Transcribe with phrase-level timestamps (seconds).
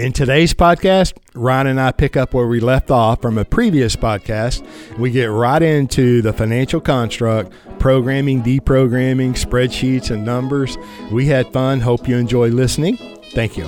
[0.00, 3.96] In today's podcast, Ryan and I pick up where we left off from a previous
[3.96, 4.66] podcast.
[4.98, 10.78] We get right into the financial construct, programming, deprogramming, spreadsheets, and numbers.
[11.12, 11.80] We had fun.
[11.80, 12.96] Hope you enjoy listening.
[13.34, 13.66] Thank you.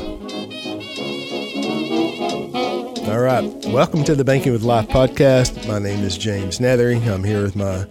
[3.11, 3.45] All right.
[3.67, 5.69] Welcome to the Banking with Life podcast.
[5.69, 7.07] My name is James Neathery.
[7.09, 7.85] I'm here with my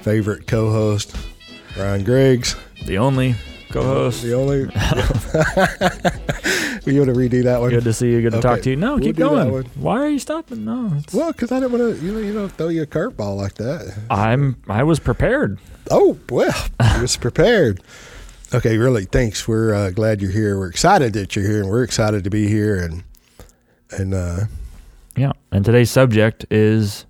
[0.00, 1.14] favorite co host,
[1.76, 2.56] Ryan Griggs.
[2.86, 3.34] The only
[3.74, 4.22] co-host.
[4.22, 4.70] The only.
[6.92, 7.70] you want to redo that one?
[7.70, 8.20] Good to see you.
[8.22, 8.76] Good to Okay, talk to you.
[8.76, 9.64] No, we'll keep going.
[9.76, 10.64] Why are you stopping?
[10.64, 12.86] No, it's, Well, because I didn't want to, you know, you know, throw you a
[12.86, 13.96] curveball like that.
[14.10, 14.56] I'm.
[14.68, 15.58] I was prepared.
[15.90, 17.82] Oh well, I was prepared.
[18.52, 19.48] Okay, really, thanks.
[19.48, 20.58] We're uh, glad you're here.
[20.58, 22.76] We're excited that you're here, and we're excited to be here.
[22.76, 23.02] And
[23.90, 24.40] and uh,
[25.16, 25.32] Yeah.
[25.50, 27.06] And today's subject is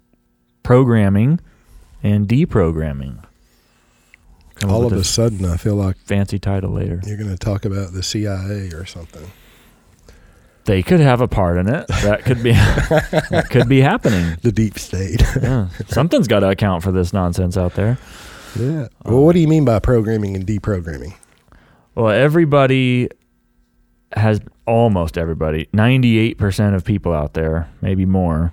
[0.62, 1.41] programming
[2.03, 3.23] and deprogramming.
[4.56, 7.01] Come all of a sudden, I feel like fancy title later.
[7.05, 9.31] you're going to talk about the CIA or something.
[10.67, 11.87] They could have a part in it.
[11.89, 12.53] That could be.
[12.53, 14.37] that could be happening.
[14.43, 15.23] The deep state.
[15.43, 15.69] Yeah.
[15.89, 17.98] Something's got to account for this nonsense out there.
[18.59, 18.89] yeah.
[19.05, 21.15] Well, what do you mean by programming and deprogramming?
[21.95, 23.11] Well, everybody
[24.17, 28.53] has almost everybody, 98% of people out there, maybe more,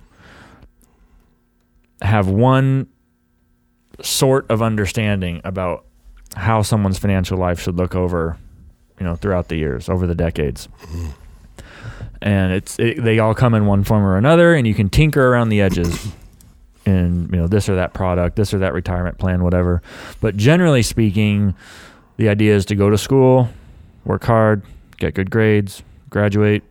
[2.02, 2.88] have one
[4.02, 5.86] sort of understanding about
[6.36, 8.38] how someone's financial life should look over,
[9.00, 10.68] you know, throughout the years, over the decades.
[10.84, 11.08] Mm-hmm.
[12.22, 15.25] And it's it, they all come in one form or another and you can tinker
[15.31, 16.08] around the edges
[16.86, 19.81] in, you know, this or that product, this or that retirement plan, whatever.
[20.19, 21.55] But generally speaking,
[22.17, 23.50] the idea is to go to school,
[24.05, 24.61] work hard,
[24.97, 26.63] get good grades, graduate,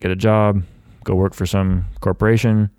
[0.00, 0.62] get a job,
[1.04, 2.70] go work for some corporation.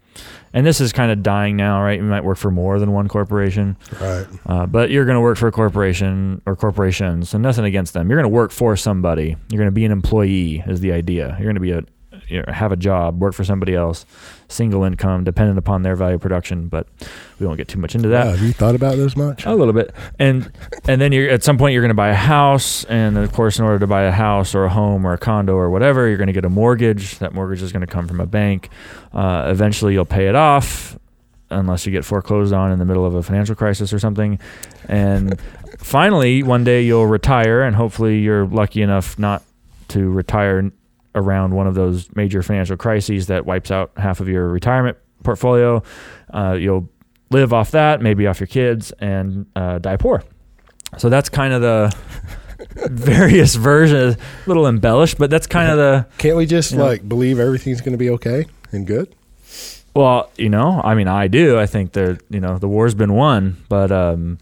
[0.52, 1.98] And this is kind of dying now, right?
[2.00, 4.26] You might work for more than one corporation, Right.
[4.48, 8.10] uh, but you're going to work for a corporation or corporations, and nothing against them.
[8.10, 9.38] You're going to work for somebody.
[9.50, 11.36] You're going to be an employee, is the idea.
[11.38, 11.84] You're going to be a
[12.28, 14.06] you know, have a job, work for somebody else,
[14.48, 16.68] single income, dependent upon their value production.
[16.68, 16.88] But
[17.40, 18.26] we won't get too much into that.
[18.26, 19.46] Wow, have you thought about this much?
[19.46, 20.52] A little bit, and
[20.88, 23.60] and then you're at some point you're going to buy a house, and of course,
[23.60, 26.18] in order to buy a house or a home or a condo or whatever, you're
[26.18, 27.20] going to get a mortgage.
[27.20, 28.70] That mortgage is going to come from a bank.
[29.14, 30.98] Uh, eventually, you'll pay it off,
[31.50, 34.40] unless you get foreclosed on in the middle of a financial crisis or something.
[34.88, 35.40] And
[35.78, 39.44] finally, one day you'll retire, and hopefully, you're lucky enough not
[39.90, 40.72] to retire
[41.18, 45.84] around one of those major financial crises that wipes out half of your retirement portfolio.
[46.34, 46.88] Uh, you'll
[47.32, 50.24] live off that, maybe off your kids, and uh, die poor.
[50.98, 51.96] So that's kind of the
[52.90, 56.86] various versions, a little embellished, but that's kind of the Can't we just You know-
[56.86, 59.14] like believe everything's going to be okay and good?
[59.96, 61.58] well, you know, I mean, I do.
[61.58, 64.38] I think that you know the war's been won, but um,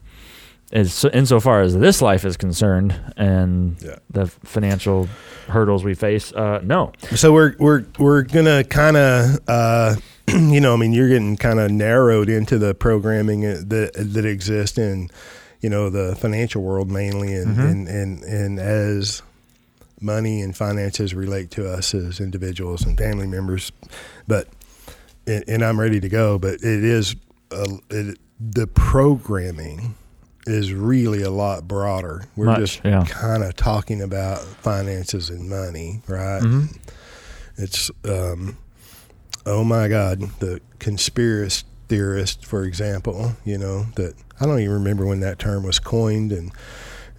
[0.75, 3.95] as insofar as this life is concerned and Yeah.
[4.11, 5.07] the financial
[5.47, 6.91] hurdles we face, uh, no.
[7.15, 9.95] So we're we're we're gonna kind of uh,
[10.27, 14.77] you know I mean you're getting kind of narrowed into the programming that that exists
[14.77, 15.09] in
[15.61, 17.71] you know the financial world mainly and Mhm.
[17.71, 19.21] and, and and as
[20.01, 23.71] money and finances relate to us as individuals and family members,
[24.27, 24.47] but
[25.25, 26.37] and, and I'm ready to go.
[26.37, 27.15] But it is
[27.51, 29.95] uh, it, the programming
[30.45, 32.25] is really a lot broader.
[32.35, 33.03] We're Much, just yeah.
[33.07, 36.41] kind of talking about finances and money, right?
[36.41, 36.78] Mhm.
[37.57, 38.57] It's um,
[39.45, 45.05] oh my God, the conspiracy theorist, for example, you know that I don't even remember
[45.05, 46.51] when that term was coined, and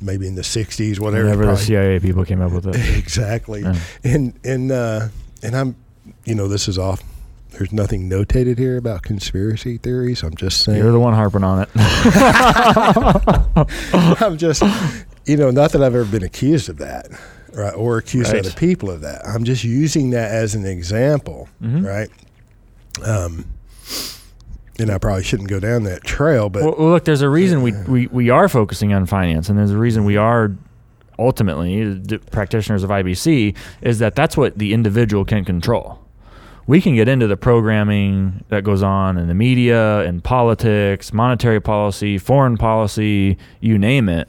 [0.01, 1.25] maybe in the '60s, whatever.
[1.25, 2.77] Whenever the CIA people came up with it.
[2.99, 3.77] exactly, Yeah.
[4.05, 5.09] and and uh,
[5.43, 5.77] and I'm,
[6.25, 7.03] you know, this is off.
[7.57, 10.23] There's nothing notated here about conspiracy theories.
[10.23, 10.79] I'm just saying.
[10.79, 11.69] You're the one harping on it.
[14.21, 14.63] I'm just,
[15.25, 17.09] you know, not that I've ever been accused of that,
[17.55, 18.41] right, or accused Right.
[18.45, 19.27] other people of that.
[19.27, 21.87] I'm just using that as an example, Mhm.
[21.87, 22.11] right?
[23.05, 23.47] Um,
[24.79, 27.73] and I probably shouldn't go down that trail, but well, look, there's a reason we,
[27.89, 30.53] we, we are focusing on finance, and there's a reason we are
[31.19, 31.99] ultimately
[32.31, 35.99] practitioners of IBC is that that's what the individual can control.
[36.67, 41.61] We can get into the programming that goes on in the media, in politics, monetary
[41.61, 44.29] policy, foreign policy, you name it.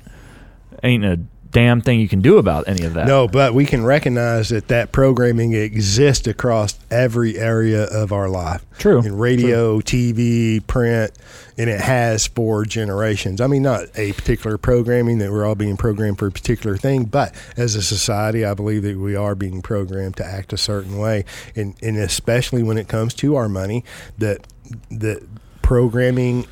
[0.84, 1.20] Ain't a
[1.52, 3.08] damn thing you can do about any of that.
[3.08, 8.66] no, but we can recognize that that programming exists across every area of our life.
[8.78, 9.02] True.
[9.02, 11.12] in radio, TV, print,
[11.58, 13.42] and it has for generations.
[13.42, 17.06] I mean, not a particular programming that we're all being programmed for a particular thing,
[17.06, 20.98] but as a society, I believe that we are being programmed to act a certain
[20.98, 23.84] way, and and especially when it comes to our money,
[24.18, 24.46] that
[24.92, 25.24] that
[25.62, 26.46] programming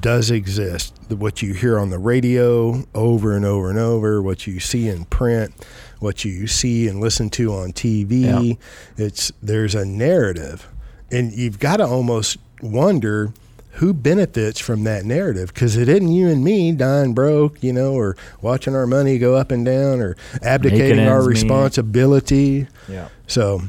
[0.00, 0.94] does exist.
[1.08, 5.04] What you hear on the radio over and over and over, what you see in
[5.06, 5.54] print,
[6.00, 8.58] what you see and listen to on TV.
[8.96, 10.68] It's there's a narrative,
[11.10, 13.32] and you've got to almost wonder
[13.72, 17.92] who benefits from that narrative because it isn't you and me dying broke, you know,
[17.92, 22.66] or watching our money go up and down, or abdicating our responsibility.
[22.88, 23.08] Yeah.
[23.26, 23.62] So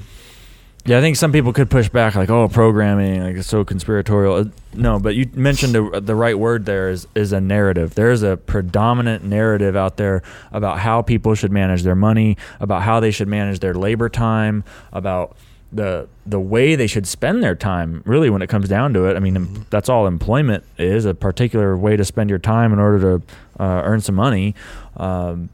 [0.90, 4.34] Yeah, I think some people could push back, like, "Oh, programming, like it's so conspiratorial."
[4.38, 6.66] Uh, No, but you mentioned the, the right word.
[6.66, 7.94] There is is a narrative.
[7.94, 12.82] There is a predominant narrative out there about how people should manage their money, about
[12.82, 15.38] how they should manage their labor time, about
[15.72, 18.02] the the way they should spend their time.
[18.08, 21.14] Really, when it comes down to it, I mean, em- that's all employment is a
[21.14, 23.26] particular way to spend your time in order to
[23.64, 24.56] uh, earn some money.
[24.98, 25.50] Um,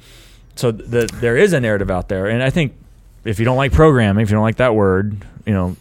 [0.55, 2.71] so the, there is a narrative out there, and I think
[3.25, 5.75] if you don't like programming, if you don't like that word, you know,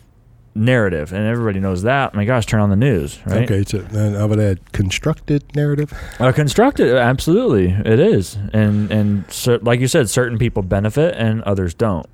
[0.54, 2.14] narrative, and everybody knows that.
[2.14, 3.42] My gosh, turn on the news, right?
[3.50, 5.92] okay, so then I would add constructed narrative.
[6.18, 11.42] Uh, constructed, absolutely, it is, and and cer- like you said, certain people benefit and
[11.42, 12.08] others don't,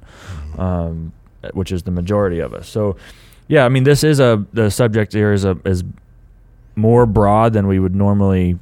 [0.59, 1.13] um,
[1.53, 2.69] which is the majority of us.
[2.69, 2.97] So,
[3.49, 5.85] yeah, I mean, this is a the subject here is a is
[6.77, 8.59] more broad than we would normally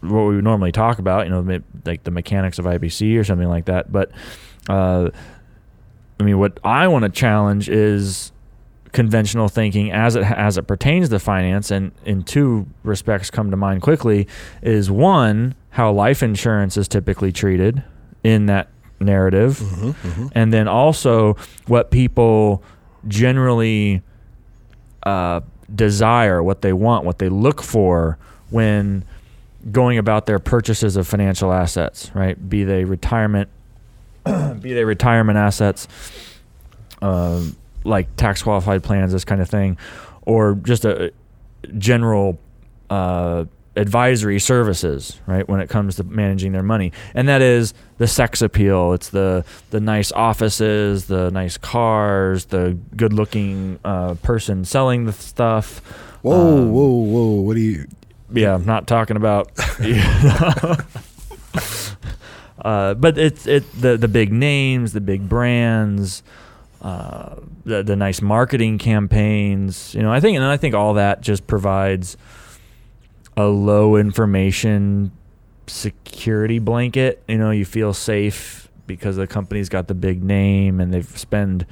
[0.00, 1.26] what we would normally talk about.
[1.26, 3.92] You know, like the mechanics of IBC or something like that.
[3.92, 4.10] But,
[4.68, 5.10] uh,
[6.22, 8.30] I mean, what I want to challenge is
[8.92, 13.56] conventional thinking as it as it pertains to finance and in two respects come to
[13.56, 14.28] mind quickly
[14.60, 17.82] is one how life insurance is typically treated
[18.22, 18.68] in that
[19.00, 19.58] narrative.
[19.58, 21.36] Mm-hmm, and then also
[21.66, 22.62] what people
[23.08, 24.00] generally
[25.02, 25.40] uh,
[25.74, 28.16] desire what they want what they look for
[28.50, 29.04] when
[29.72, 32.48] going about their purchases of financial assets right?
[32.48, 33.48] Be they retirement
[34.60, 35.88] be they retirement assets
[37.02, 39.76] um, like tax qualified plans, this kind of thing,
[40.22, 41.12] or just a
[41.78, 42.38] general
[42.90, 45.48] uh, advisory services, right?
[45.48, 48.92] When it comes to managing their money, and that is the sex appeal.
[48.92, 55.12] It's the the nice offices, the nice cars, the good looking uh, person selling the
[55.12, 55.78] stuff.
[56.22, 57.40] Whoa, Um, whoa, whoa!
[57.40, 57.88] What do you?
[58.32, 59.50] Yeah, I'm not talking about.
[62.62, 66.22] uh, but it's it the the big names, the big brands,
[66.80, 69.94] uh, the the nice marketing campaigns.
[69.94, 72.16] You know, I think and I think all that just provides
[73.36, 75.10] a low information
[75.66, 77.22] security blanket.
[77.28, 81.66] You know, you feel safe because the company's got the big name and they've spend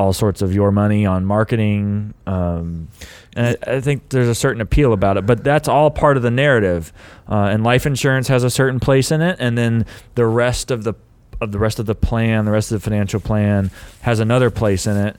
[0.00, 2.14] all sorts of your money on marketing.
[2.26, 2.88] Um,
[3.36, 6.22] and I, I think there's a certain appeal about it, but that's all part of
[6.22, 6.90] the narrative.
[7.28, 10.84] Uh, and life insurance has a certain place in it, and then the rest of
[10.84, 10.94] the
[11.42, 13.70] of the rest of the plan, the rest of the financial plan
[14.00, 15.16] has another place in it,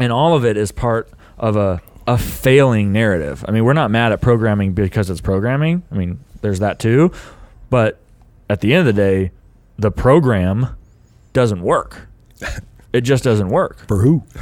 [0.00, 1.08] and all of it is part
[1.38, 3.44] of a a failing narrative.
[3.46, 5.84] I mean, we're not mad at programming because it's programming.
[5.92, 7.12] I mean, there's that too,
[7.70, 8.00] but
[8.50, 9.30] at the end of the day,
[9.78, 10.76] the program
[11.32, 12.08] doesn't work.
[12.92, 13.86] It just doesn't work.
[13.88, 14.22] For who?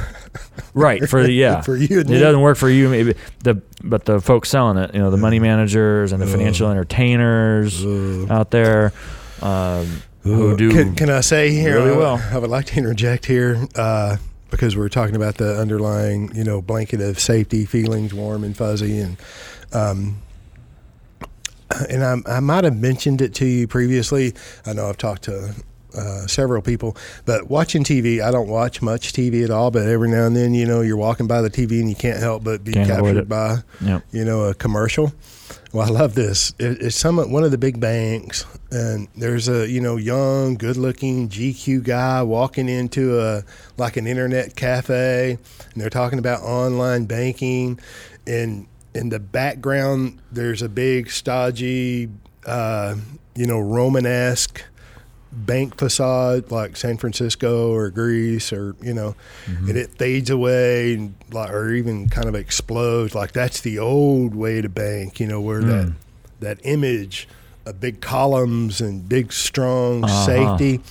[0.73, 2.17] Right for the yeah For you it me.
[2.17, 5.37] doesn't work for you maybe the but the folks selling it you know the money
[5.39, 6.31] managers and the Ugh.
[6.31, 8.31] financial entertainers Ugh.
[8.31, 8.93] out there
[9.41, 11.75] um, who do Can, can I say here?
[11.75, 12.23] really uh, well.
[12.31, 14.15] I would like to interject here uh,
[14.49, 18.99] because we're talking about the underlying, you know, blanket of safety, feelings, warm and fuzzy,
[18.99, 19.17] and
[19.73, 20.21] um,
[21.89, 24.33] and I, I might have mentioned it to you previously.
[24.65, 25.55] I know I've talked to
[25.95, 26.95] uh, several people,
[27.25, 29.71] but watching TV, I don't watch much TV at all.
[29.71, 32.19] But every now and then, you know, you're walking by the TV and you can't
[32.19, 34.03] help but be Can't captured by Yep.
[34.11, 35.13] you know, a commercial.
[35.73, 36.53] Well, I love this.
[36.59, 41.29] It, it's some one of the big banks, and there's a you know young, good-looking
[41.29, 43.43] GQ guy walking into a
[43.77, 45.37] like an internet cafe,
[45.73, 47.79] and they're talking about online banking,
[48.27, 52.09] and in the background there's a big, stodgy,
[52.45, 52.95] uh,
[53.35, 54.63] you know, Romanesque
[55.31, 59.69] bank facade like San Francisco or Greece or you know, Mm-hmm.
[59.69, 63.15] and it fades away and like, or even kind of explodes.
[63.15, 65.93] Like that's the old way to bank, you know, where that Mm.
[66.41, 67.27] that image
[67.65, 70.25] of big columns and big strong Uh-huh.
[70.25, 70.81] safety,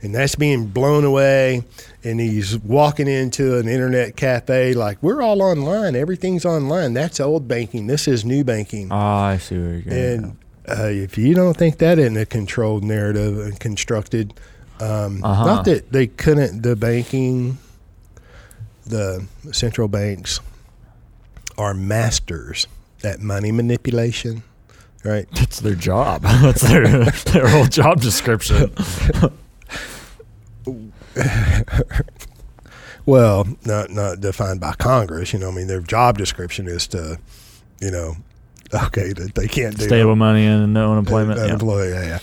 [0.00, 1.64] and that's being blown away.
[2.04, 6.94] And he's walking into an internet cafe like we're all online, everything's online.
[6.94, 7.86] That's old banking.
[7.88, 8.88] This is new banking.
[8.90, 10.36] Ah, I see where you're going And
[10.70, 14.32] uh, if you don't think that isn't a controlled narrative and constructed,
[14.80, 15.44] um, Uh-huh.
[15.44, 17.58] not that they couldn't, the banking,
[18.86, 20.40] the central banks
[21.58, 22.66] are masters
[23.04, 24.42] at money manipulation,
[25.04, 25.26] right?
[25.34, 26.22] That's their job.
[26.42, 28.72] That's their their whole job description.
[33.06, 35.32] Well, not not defined by Congress.
[35.32, 37.18] You know, I mean, their job description is to,
[37.80, 38.16] you know,
[38.72, 41.38] okay, that they can't do Stable money and no unemployment.
[41.38, 41.48] Uh, yeah.
[41.48, 42.18] Unemployed, yeah, yeah.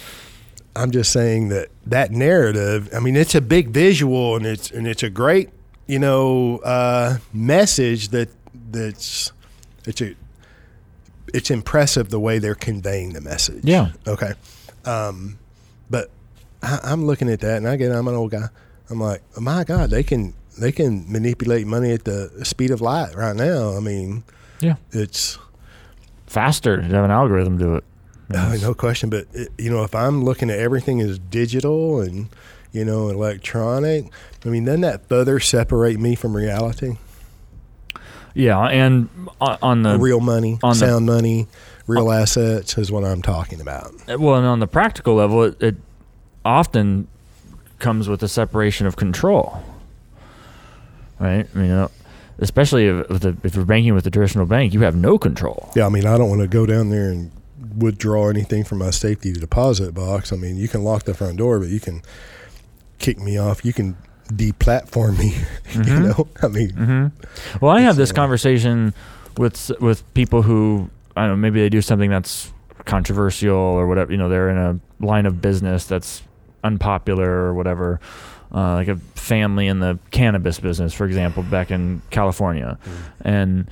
[0.75, 2.89] I'm just saying that that narrative.
[2.93, 5.49] I mean, it's a big visual, and it's and it's a great,
[5.87, 8.29] you know, uh, message that
[8.71, 9.31] that's
[9.85, 10.13] it's a
[11.33, 13.63] it's impressive the way they're conveying the message.
[13.65, 13.91] Yeah.
[14.07, 14.33] Okay.
[14.85, 15.39] Um,
[15.89, 16.09] but
[16.61, 18.47] I, I'm looking at that, and I get I'm an old guy.
[18.89, 22.81] I'm like, oh my God, they can they can manipulate money at the speed of
[22.81, 23.75] light right now.
[23.75, 24.23] I mean,
[24.61, 24.75] Yeah.
[24.91, 25.37] it's
[26.27, 27.83] Faster to have an algorithm do it.
[28.35, 29.09] uh, no question.
[29.09, 32.27] But it, you know, if I'm looking at everything as digital and
[32.71, 34.05] you know electronic,
[34.45, 36.97] I mean, doesn't that further separate me from reality?
[38.33, 39.09] Yeah, and
[39.41, 41.47] on on the real money, on the- sound money,
[41.87, 43.93] real assets is what I'm talking about.
[44.19, 45.75] well, and on the practical level, it, it
[46.45, 47.07] often
[47.79, 49.63] comes with a separation of control.
[51.19, 51.47] Right?
[51.55, 51.87] I mean, uh,
[52.39, 55.71] especially if, if, the, if you're banking with a traditional bank, you have no control.
[55.75, 57.31] Yeah, I mean, I don't want to go down there and
[57.75, 60.31] withdraw anything from my safety deposit box.
[60.33, 62.01] I mean, you can lock the front door, but you can
[62.99, 63.63] kick me off.
[63.63, 65.35] You can deplatform me.
[65.91, 67.07] you know, I mean, hmm
[67.61, 68.93] Well, I have this uh, conversation
[69.37, 71.35] with with people who I don't know.
[71.37, 72.51] Maybe they do something that's
[72.85, 74.11] controversial or whatever.
[74.11, 76.23] You know, they're in a line of business that's
[76.63, 77.99] unpopular or whatever.
[78.53, 82.79] Uh, like a family in the cannabis business, for example, back in California,
[83.21, 83.69] and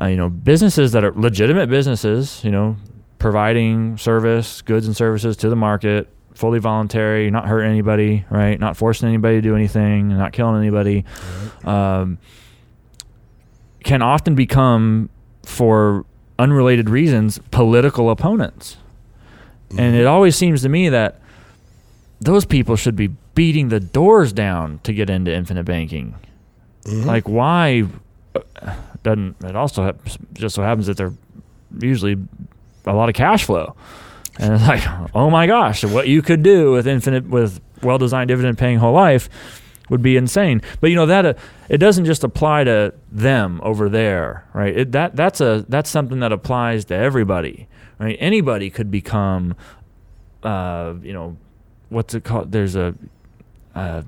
[0.00, 2.42] uh, you know, businesses that are legitimate businesses.
[2.42, 2.76] You know,
[3.18, 8.58] providing service, goods and services to the market, fully voluntary, not hurting anybody, right?
[8.58, 11.04] Not forcing anybody to do anything, not killing anybody.
[11.64, 12.18] Um,
[13.84, 15.08] can often become,
[15.44, 16.04] for
[16.38, 18.76] unrelated reasons, political opponents.
[19.78, 21.20] And it always seems to me that
[22.20, 26.16] those people should be beating the doors down to get into infinite banking.
[26.84, 27.04] Mhm.
[27.04, 27.84] Like, why?
[28.34, 28.74] uh,
[29.04, 30.00] Doesn't it also hap-
[30.32, 31.12] just so happens that they're
[31.78, 32.16] usually
[32.84, 33.76] a lot of cash flow,
[34.40, 34.82] and it's like,
[35.14, 39.28] oh my gosh, what you could do with infinite with well-designed dividend-paying whole life
[39.90, 40.60] would be insane.
[40.80, 41.34] But you know that uh,
[41.68, 44.76] it doesn't just apply to them over there, right?
[44.76, 47.68] It, that that's a that's something that applies to everybody,
[48.00, 48.16] right?
[48.18, 49.54] Anybody could become,
[50.42, 51.36] uh, you know,
[51.90, 52.50] what's it called?
[52.52, 52.94] There's a,
[53.76, 54.02] uh,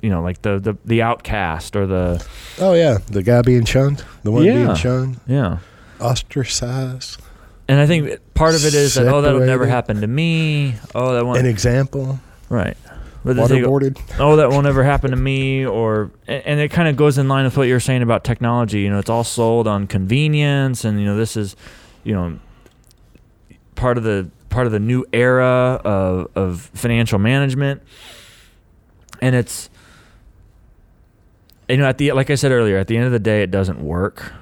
[0.00, 2.24] you know, like the the the outcast or the
[2.60, 4.64] oh yeah, the guy being shunned, the one Yeah.
[4.64, 5.58] being shunned, yeah.
[6.00, 7.20] ostracized,
[7.68, 10.74] And I think part of it is that oh that would never happen to me.
[10.94, 12.18] Oh that an won't example,
[12.48, 12.76] right.
[13.24, 14.00] But they go, waterboarded.
[14.18, 17.28] oh that won't ever happen to me or and and it kind of goes in
[17.28, 20.98] line with what you're saying about technology you know it's all sold on convenience and
[20.98, 21.54] you know this is
[22.02, 22.36] you know
[23.76, 27.80] part of the part of the new era of of financial management
[29.22, 29.70] and it's
[31.68, 33.50] you know at the like I said earlier at the end of the day it
[33.50, 34.34] doesn't work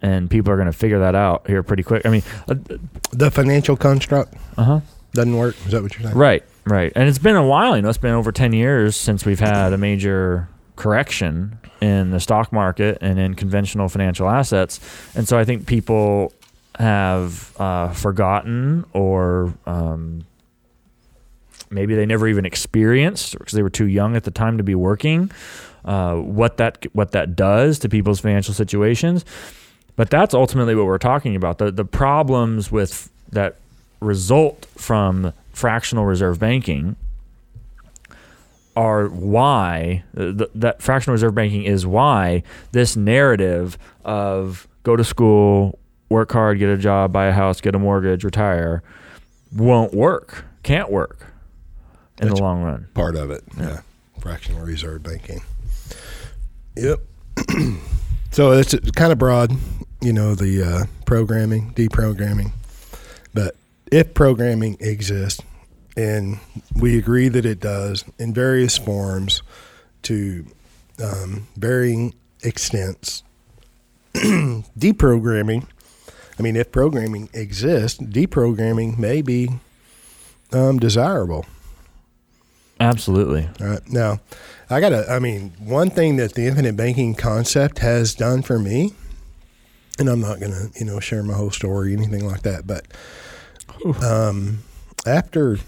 [0.00, 2.22] and people are going to figure that out here pretty quick I mean
[3.10, 4.80] The financial construct uh-huh
[5.12, 5.56] doesn't work.
[5.66, 6.16] Is that what you're saying?
[6.16, 6.92] Right, right.
[6.96, 9.72] And it's been a while, you know, it's been over 10 years since we've had
[9.72, 14.80] a major correction in the stock market and in conventional financial assets.
[15.14, 16.32] And so I think people
[16.78, 20.24] have uh, forgotten or um,
[21.72, 24.74] maybe they never even experienced because they were too young at the time to be
[24.74, 25.30] working
[25.84, 29.24] uh, what that what that does to people's financial situations.
[29.96, 31.58] But that's ultimately what we're talking about.
[31.58, 33.56] The the problems with that
[34.00, 36.96] result from fractional reserve banking
[38.74, 45.78] are why th- that fractional reserve banking is why this narrative of go to school,
[46.08, 48.82] work hard, get a job, buy a house, get a mortgage, retire
[49.54, 50.46] won't work.
[50.62, 51.31] Can't work
[52.18, 52.88] in That's- the long run.
[52.94, 53.42] Part of it.
[53.58, 53.80] Yeah.
[54.20, 55.42] Fractional reserve banking.
[56.76, 57.00] Yep.
[58.30, 59.52] so it's kind of broad,
[60.00, 62.52] you know, the uh, programming, deprogramming.
[63.34, 63.56] But
[63.90, 65.42] if programming exists,
[65.96, 66.38] and
[66.74, 69.42] we agree that it does in various forms
[70.02, 70.46] to
[71.02, 73.22] um, varying extents,
[74.14, 75.66] deprogramming,
[76.38, 79.48] I mean, if programming exists, deprogramming may be
[80.52, 81.44] um, desirable.
[82.82, 83.48] Absolutely.
[83.60, 83.88] All right.
[83.90, 84.20] Now,
[84.68, 88.58] I got to, I mean, one thing that the infinite banking concept has done for
[88.58, 88.92] me,
[90.00, 92.66] and I'm not going to, you know, share my whole story, or anything like that,
[92.66, 92.86] but
[94.02, 94.64] um,
[95.06, 95.58] after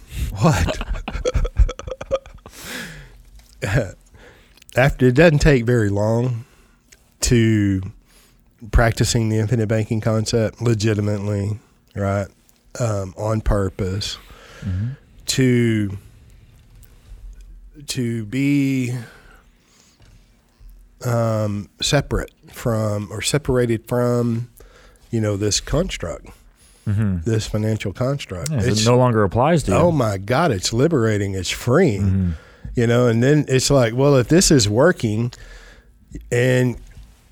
[0.41, 0.77] what?
[4.77, 6.45] after it doesn't take very long
[7.21, 7.81] to
[8.73, 11.61] practicing the infinite banking concept legitimately,
[11.95, 12.27] right?
[12.81, 14.19] Um, on purpose
[14.63, 14.89] hmm
[15.27, 15.97] to
[17.89, 18.95] to be
[21.05, 24.49] um, separate from or separated from
[25.11, 26.29] you know this construct
[26.87, 27.21] Mm-hmm.
[27.25, 28.51] this financial construct.
[28.51, 29.77] Yeah, it no longer applies to you.
[29.79, 31.35] oh my God, it's liberating.
[31.35, 32.03] It's freeing.
[32.03, 32.33] Mhm.
[32.75, 35.33] You know, and then it's like, well, if this is working
[36.31, 36.77] and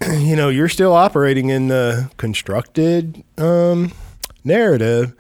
[0.11, 3.93] you know, you're still operating in the constructed um,
[4.43, 5.13] narrative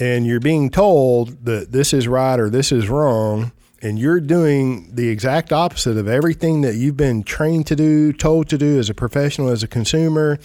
[0.00, 3.52] and you're being told that this is right or this is wrong
[3.82, 8.48] and you're doing the exact opposite of everything that you've been trained to do, told
[8.48, 10.38] to do as a professional, as a consumer,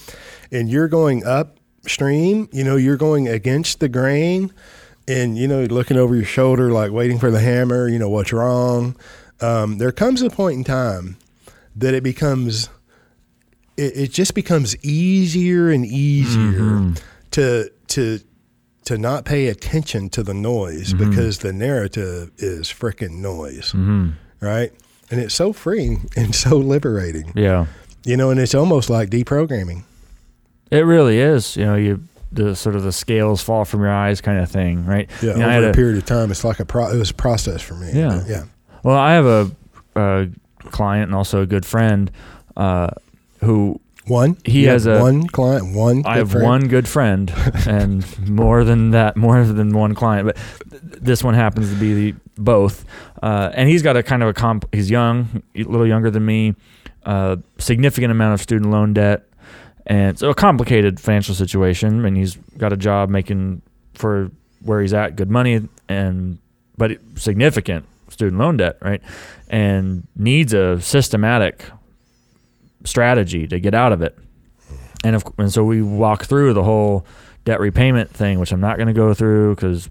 [0.51, 4.51] and you're going upstream, you know, you're going against the grain
[5.07, 8.33] and, you know, looking over your shoulder, like waiting for the hammer, you know, what's
[8.33, 8.95] wrong.
[9.39, 11.17] Um, there comes a point in time
[11.75, 12.69] that it becomes,
[13.77, 16.93] it, it just becomes easier and easier
[17.31, 18.19] to, to,
[18.87, 24.13] to not pay attention to the noise because the narrative is freaking noise, Mhm.
[24.41, 24.71] right?
[25.11, 27.65] And it's so freeing and so liberating, Yeah.
[28.05, 29.83] you know, and it's almost like deprogramming.
[30.71, 31.55] It really is.
[31.57, 31.99] You know, you
[32.31, 35.09] the sort of the scales fall from your eyes kind of thing, right?
[35.21, 36.91] Yeah, You know, I had over a a- period of time, it's like a pro-
[36.91, 37.89] it was a process for me.
[37.93, 38.21] Yeah.
[38.27, 38.43] Yeah.
[38.83, 39.51] Well, I have a,
[39.95, 40.27] a
[40.71, 42.11] client and also a good friend
[42.57, 42.89] uh,
[43.43, 44.37] who One.
[44.45, 45.75] He You has a- one client.
[45.75, 46.03] One.
[46.05, 46.43] I good have friend?
[46.45, 47.33] one good friend
[47.67, 50.37] and more than that, more than one client, but
[50.69, 52.85] th- this one happens to be the, both.
[53.21, 54.65] Uh, and he's got a kind of a comp.
[54.73, 56.55] He's young, a little younger than me,
[57.05, 59.23] uh, significant amount of student loan debt,
[59.85, 62.05] and so a complicated financial situation.
[62.05, 63.61] And he's got a job making
[63.95, 66.37] for where he's at good money, and
[66.77, 69.01] but significant student loan debt, right?
[69.49, 71.65] And needs a systematic
[72.87, 74.17] strategy to get out of it.
[75.03, 77.05] And of, and so we walk through the whole
[77.45, 79.89] debt repayment thing, which I'm not going to go through because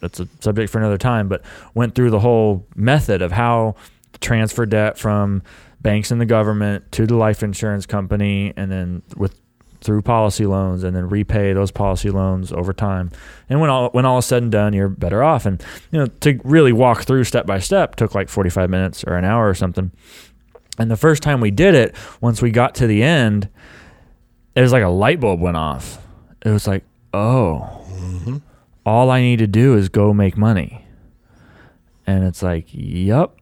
[0.00, 1.28] that's a subject for another time.
[1.28, 1.42] But
[1.74, 3.74] went through the whole method of how
[4.12, 5.42] to transfer debt from
[5.80, 9.38] banks and the government to the life insurance company, and then with
[9.80, 13.10] through policy loans, and then repay those policy loans over time.
[13.50, 15.46] And when all when all is said and done, you're better off.
[15.46, 19.14] And you know to really walk through step by step took like 45 minutes or
[19.16, 19.92] an hour or something.
[20.78, 23.48] And the first time we did it, once we got to the end,
[24.54, 25.98] it was like a light bulb went off.
[26.44, 28.38] It was like, oh, mm-hmm.
[28.84, 30.84] all I need to do is go make money.
[32.06, 33.36] And it's like, yep,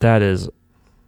[0.00, 0.48] that is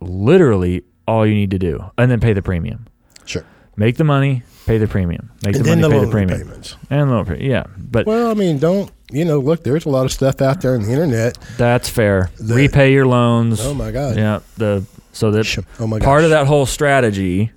[0.00, 1.85] literally all you need to do.
[1.98, 2.87] And then pay the premium.
[3.24, 3.44] Sure.
[3.76, 5.31] Make the money, pay the premium.
[5.44, 6.38] Make And the money, the pay the premium.
[6.38, 6.76] repayments.
[6.90, 7.37] And loan.
[7.40, 7.64] Yeah.
[7.76, 9.38] But Well, I mean, don't you know?
[9.38, 11.38] Look, there's a lot of stuff out there on the internet.
[11.59, 12.31] that's fair.
[12.38, 13.61] The- Repay your loans.
[13.61, 14.16] Oh my God.
[14.16, 14.40] Yeah.
[14.57, 15.44] The so that
[15.79, 17.53] Oh my part of that whole strategy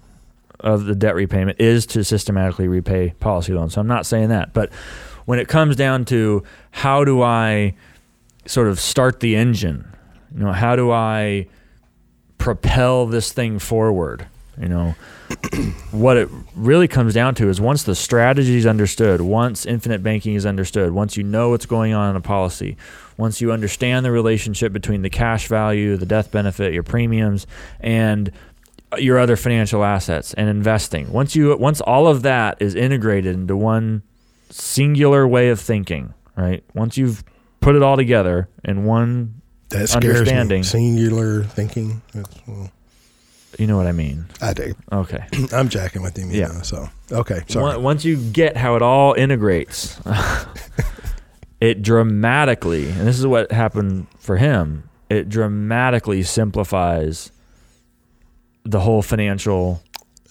[0.60, 3.74] of the debt repayment is to systematically repay policy loans.
[3.74, 4.72] So I'm not saying that, but
[5.26, 7.76] when it comes down to how do I
[8.46, 9.88] sort of start the engine,
[10.34, 11.48] you know, how do I
[12.38, 14.28] propel this thing forward,
[14.60, 14.96] you know,
[15.92, 20.36] what it really comes down to is once the strategy is understood, once infinite banking
[20.36, 22.78] is understood, once you know what's going on in a policy,
[23.18, 27.48] once you understand the relationship between the cash value, the death benefit, your premiums,
[27.80, 28.32] and
[28.98, 31.12] your other financial assets and investing.
[31.12, 34.04] Once you once all of that is integrated into one
[34.50, 36.64] singular way of thinking, right?
[36.74, 37.24] Once you've
[37.60, 40.60] put it all together in one, that scares understanding.
[40.60, 40.64] me.
[40.64, 42.02] Singular thinking.
[42.14, 42.72] That's- well,
[43.60, 44.26] you know what I mean?
[44.42, 44.74] I do.
[44.92, 45.26] Okay.
[45.54, 46.32] I'm jacking with him.
[46.32, 46.48] You Yeah.
[46.48, 47.42] Know, so okay.
[47.48, 47.64] Sorry.
[47.64, 50.00] Once once you get how it all integrates,
[51.62, 57.32] it dramatically, and this is what happened for him, it dramatically simplifies
[58.64, 59.82] the whole financial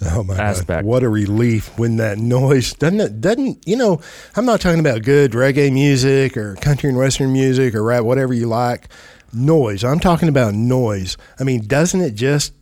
[0.07, 0.83] Oh my aspect.
[0.83, 0.85] God.
[0.85, 4.01] What a relief when that noise doesn't it doesn't you know,
[4.37, 8.35] I'm not talking about good reggae music or country and western music or rap, whatever
[8.35, 8.89] you like.
[9.33, 9.83] Noise.
[9.85, 11.17] I'm talking about noise.
[11.41, 12.53] I mean, doesn't it just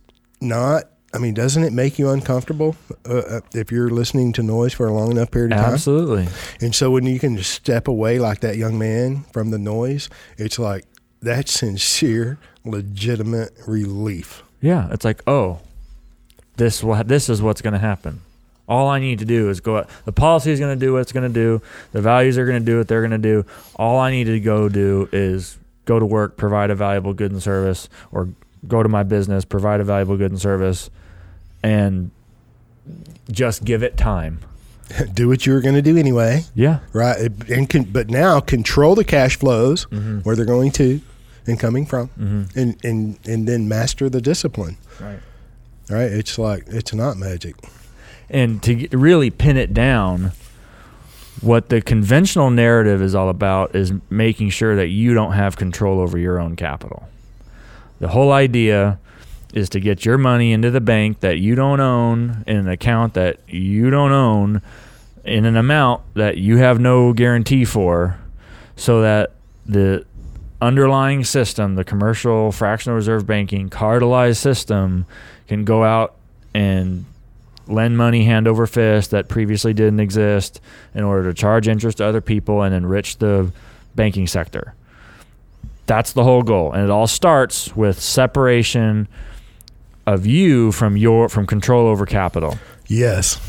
[0.43, 2.75] not I mean, doesn't it make you uncomfortable
[3.07, 5.73] uh, uh, if you're listening to noise for a long enough period of time?
[5.73, 6.27] Absolutely.
[6.59, 10.09] And so when you can just step away like that young man from the noise,
[10.39, 10.85] it's like
[11.21, 14.41] that's sincere, legitimate relief.
[14.59, 15.59] Yeah, it's like, oh,
[16.57, 18.21] this will, this is what's going to happen.
[18.67, 19.77] All I need to do is go.
[19.77, 19.89] out.
[20.05, 21.61] The policy is going to do what it's going to do.
[21.91, 23.45] The values are going to do what they're going to do.
[23.75, 27.43] All I need to go do is go to work, provide a valuable good and
[27.43, 28.29] service, or
[28.67, 30.89] go to my business, provide a valuable good and service,
[31.61, 32.11] and
[33.31, 34.39] just give it time.
[35.13, 36.79] do what you were going to do anyway, Yeah.
[36.91, 37.17] right?
[37.49, 41.01] And can, but now control the cash flows where they're going to
[41.47, 42.59] and coming from, Mm-hmm.
[42.59, 44.77] and and and then master the discipline.
[44.99, 45.19] Right.
[45.89, 46.11] Right?
[46.11, 47.55] It's like it's not magic.
[48.29, 50.31] and to get- really pin it down
[51.41, 55.99] what the conventional narrative is all about is making sure that you don't have control
[55.99, 57.07] over your own capital
[57.99, 58.99] the whole idea
[59.53, 63.13] is to get your money into the bank that you don't own in an account
[63.13, 64.61] that you don't own
[65.23, 68.17] in an amount that you have no guarantee for,
[68.75, 69.31] so that
[69.65, 70.05] the
[70.61, 75.05] underlying system, the commercial fractional reserve banking cartelized system,
[75.47, 76.15] can go out
[76.53, 77.05] and
[77.67, 80.59] lend money hand over fist that previously didn't exist
[80.93, 83.51] in order to charge interest to other people and enrich the
[83.95, 84.73] banking sector.
[85.85, 86.71] That's the whole goal.
[86.71, 89.07] And it all starts with separation
[90.05, 92.57] of you from your from control over capital.
[92.87, 93.39] Yes.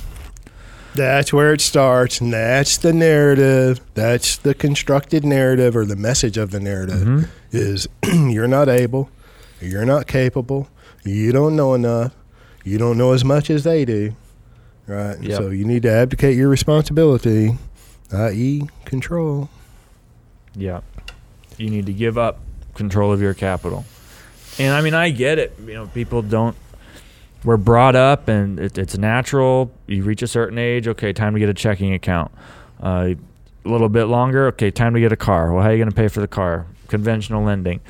[0.94, 3.81] That's where it starts, and that's the narrative.
[3.94, 7.29] That's the constructed narrative or the message of the narrative Mhm.
[7.51, 9.11] is you're not able,
[9.61, 10.68] you're not capable,
[11.05, 12.12] you don't know enough,
[12.64, 14.14] you don't know as much as they do.
[14.87, 15.20] Right?
[15.20, 15.37] Yep.
[15.38, 17.59] So you need to abdicate your responsibility,
[18.12, 19.49] i.e., control.
[20.55, 20.83] Yeah.
[21.58, 22.40] You need to give up
[22.74, 23.84] control of your capital.
[24.58, 25.56] And I mean, I get it.
[25.66, 26.56] You know, people don't.
[27.44, 29.70] We're brought up, and it, it's natural.
[29.86, 32.32] You reach a certain age, okay, time to get a checking account.
[32.82, 33.14] Uh,
[33.64, 35.52] a little bit longer, okay, time to get a car.
[35.52, 36.66] Well, how are you going to pay for the car?
[36.88, 37.80] Conventional lending.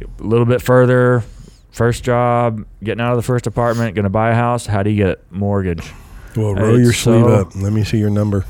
[0.00, 1.22] A little bit further,
[1.70, 4.66] first job, getting out of the first apartment, going to buy a house.
[4.66, 5.24] How do you get it?
[5.30, 5.92] Mortgage.
[6.36, 7.54] Well, It's roll your sleeve so- up.
[7.56, 8.46] Let me see your number.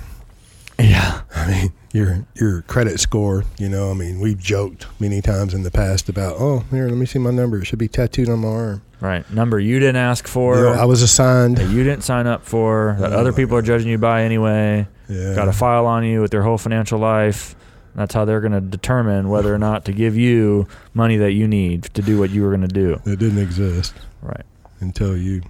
[0.78, 1.22] Yeah.
[1.34, 3.44] I mean, your your credit score.
[3.58, 6.96] You know, I mean, we've joked many times in the past about, oh, here, let
[6.98, 7.58] me see my number.
[7.58, 8.82] It should be tattooed on my arm.
[9.00, 9.30] Right.
[9.32, 10.56] Number you didn't ask for.
[10.56, 11.56] You know, I was assigned.
[11.58, 14.88] that you didn't sign up for, that Oh other people are judging you by anyway,
[15.08, 15.34] Yeah.
[15.34, 17.54] got a file on you with their whole financial life.
[17.94, 21.48] That's how they're going to determine whether or not to give you money that you
[21.48, 23.00] need to do what you were going to do.
[23.06, 24.44] It didn't exist Right.
[24.80, 25.42] until you.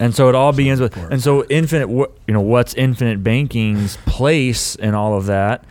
[0.00, 4.76] And so it all begins with, and so infinite, you know, what's infinite banking's place
[4.76, 5.64] in all of that?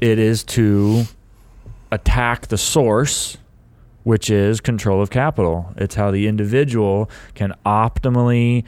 [0.00, 1.04] It is to
[1.92, 3.36] attack the source,
[4.04, 5.74] which is control of capital.
[5.76, 8.64] It's how the individual can optimally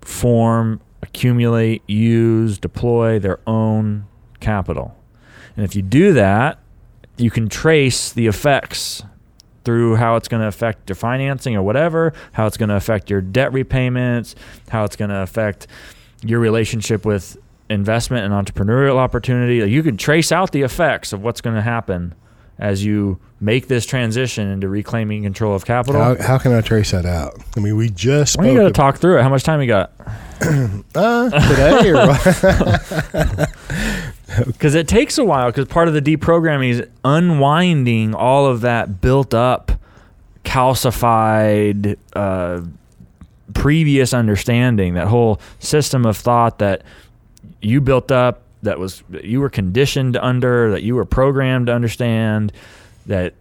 [0.00, 4.06] form, accumulate, use, deploy their own
[4.40, 4.96] capital.
[5.56, 6.58] And if you do that,
[7.16, 9.02] you can trace the effects
[9.66, 13.10] through how it's going to affect your financing or whatever, how it's going to affect
[13.10, 14.34] your debt repayments,
[14.70, 15.66] how it's going to affect
[16.24, 17.36] your relationship with
[17.68, 19.56] investment and entrepreneurial opportunity.
[19.70, 22.14] You can trace out the effects of what's going to happen
[22.58, 26.00] as you make this transition into reclaiming control of capital.
[26.00, 27.34] How, how can I trace that out?
[27.56, 29.22] I mean, we just Well, you got to talk through it.
[29.22, 29.92] How much time you got?
[30.94, 33.46] uh, today or?
[34.46, 35.50] Because it takes a while.
[35.50, 39.72] Because part of the deprogramming is unwinding all of that built up,
[40.44, 42.62] calcified, uh,
[43.54, 46.82] previous understanding, that whole system of thought that
[47.62, 51.72] you built up, that was that you were conditioned under, that you were programmed to
[51.72, 52.52] understand,
[53.06, 53.34] that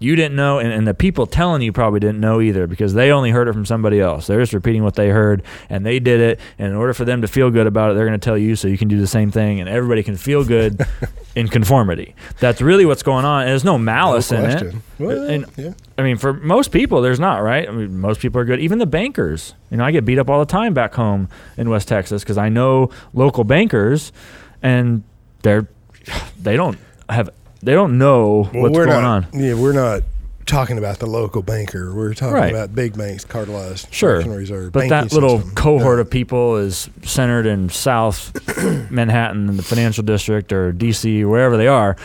[0.00, 3.12] you didn't know, and, and the people telling you probably didn't know either because they
[3.12, 4.26] only heard it from somebody else.
[4.26, 6.40] They're just repeating what they heard, and they did it.
[6.58, 8.56] And in order for them to feel good about it, they're going to tell you
[8.56, 10.80] so you can do the same thing, and everybody can feel good
[11.36, 12.14] in conformity.
[12.40, 13.42] That's really what's going on.
[13.42, 14.74] And there's no malice No in it.
[14.98, 15.72] Well, And- yeah.
[15.98, 17.68] I mean, for most people, there's not, right?
[17.68, 18.58] I mean, most people are good.
[18.60, 19.54] Even the bankers.
[19.70, 22.38] You know, I get beat up all the time back home in West Texas because
[22.38, 24.12] I know local bankers,
[24.62, 25.02] and
[25.42, 25.68] they're
[26.42, 26.78] they don't
[27.10, 27.28] have
[27.62, 29.26] they don't know Well, what's going not, on.
[29.32, 30.02] Yeah, we're not
[30.46, 31.94] talking about the local banker.
[31.94, 32.52] We're talking Right.
[32.52, 35.54] about big banks, cartelized, Sure, reserve, But that little system.
[35.54, 38.32] cohort of people is centered in South
[38.90, 41.96] Manhattan, in the financial district, or DC, wherever they are.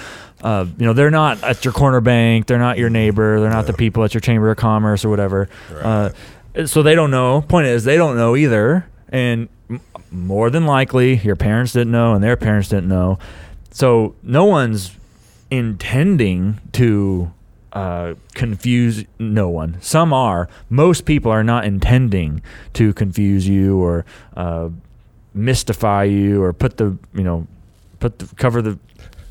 [0.43, 2.45] Uh, you know, they're not at your corner bank.
[2.45, 3.39] They're not your neighbor.
[3.39, 5.49] They're not the people at your chamber of commerce or whatever.
[5.73, 6.11] Right.
[6.57, 7.41] Uh, so they don't know.
[7.41, 12.13] Point is, they don't know either, and m- more than likely, your parents didn't know,
[12.13, 13.17] and their parents didn't know.
[13.71, 14.91] So no one's
[15.49, 17.31] intending to
[17.73, 19.77] uh, confuse no one.
[19.81, 20.47] Some are.
[20.69, 22.41] Most people are not intending
[22.73, 24.05] to confuse you or
[24.35, 24.69] uh,
[25.33, 27.47] mystify you or put the you know
[27.99, 28.79] put the cover the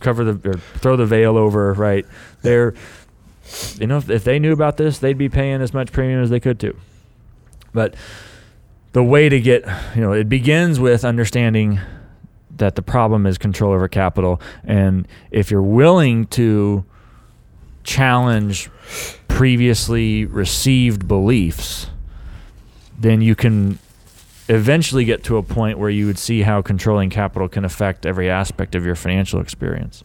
[0.00, 1.72] cover the or throw the veil over.
[1.72, 2.06] Right?
[2.42, 2.74] They're
[3.78, 6.28] you know if, if they knew about this, they'd be paying as much premium as
[6.28, 6.76] they could too.
[7.72, 7.94] But
[8.92, 11.80] the way to get you know it begins with understanding
[12.58, 16.84] that the problem is control over capital and if you're willing to
[17.82, 18.70] challenge
[19.28, 21.90] previously received beliefs
[22.98, 23.78] then you can
[24.48, 28.30] eventually get to a point where you would see how controlling capital can affect every
[28.30, 30.04] aspect of your financial experience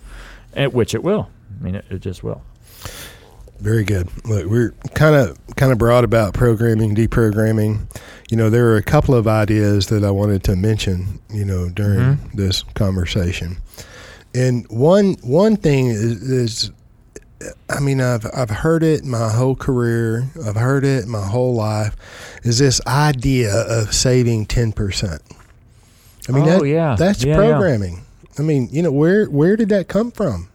[0.53, 2.41] and which it will i mean it, it just will
[3.59, 4.07] Very good.
[4.25, 7.87] Look, we're kind of kind of broad about programming, deprogramming.
[8.29, 11.19] You know, there are a couple of ideas that I wanted to mention.
[11.31, 12.17] You know, during Mhm.
[12.33, 13.57] this conversation,
[14.35, 16.71] and one one thing is, is,
[17.69, 20.27] I mean, I've I've heard it my whole career.
[20.45, 21.95] I've heard it my whole life.
[22.43, 25.21] Is this idea of saving ten percent?
[26.27, 26.95] I mean, Oh, that, yeah.
[26.97, 27.35] that's Yeah, yeah.
[27.37, 28.01] programming.
[28.37, 30.49] I mean, you know, where where did that come from?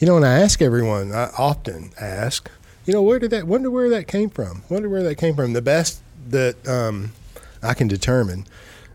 [0.00, 2.50] You know, and I ask everyone, I often ask,
[2.84, 3.46] you know, where did that?
[3.46, 4.62] Wonder where that came from.
[4.68, 5.52] Wonder where that came from.
[5.52, 7.12] The best that um,
[7.62, 8.46] I can determine,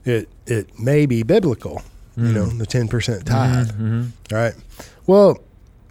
[0.06, 1.82] it it may be biblical.
[2.18, 3.72] You know, the ten percent tithe.
[3.72, 4.36] Mm-hmm.
[4.36, 4.54] Right.
[5.08, 5.38] Well,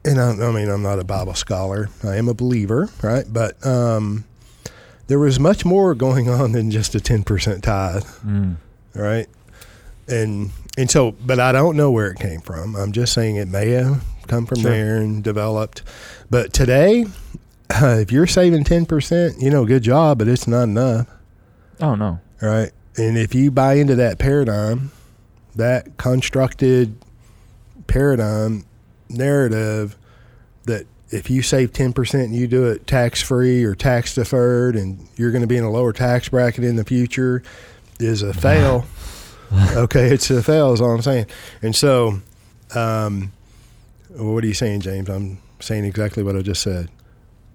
[0.04, 1.88] and I, I mean, I'm not a Bible scholar.
[2.04, 3.24] I am a believer, right?
[3.28, 4.24] But um,
[5.08, 8.56] there was much more going on than just a 10% tithe, Mm.
[8.94, 9.26] right?
[10.08, 12.76] And and so, but I don't know where it came from.
[12.76, 14.70] I'm just saying it may have come from Sure.
[14.70, 15.82] there and developed.
[16.30, 17.06] But today,
[17.70, 21.06] uh, if you're saving 10%, you know, good job, but it's not enough,
[21.80, 22.20] Oh no.
[22.40, 22.70] right?
[22.96, 24.90] And if you buy into that paradigm,
[25.56, 26.96] that constructed
[27.86, 28.64] paradigm
[29.08, 29.96] narrative
[30.64, 35.08] that if you save 10% and you do it tax free or tax deferred and
[35.16, 37.42] you're going to be in a lower tax bracket in the future
[37.98, 38.84] is a fail.
[39.74, 41.26] okay, it's a fail, is all I'm saying.
[41.62, 42.20] And so,
[42.74, 43.32] um,
[44.10, 45.08] what are you saying, James?
[45.08, 46.88] I'm saying exactly what I just said.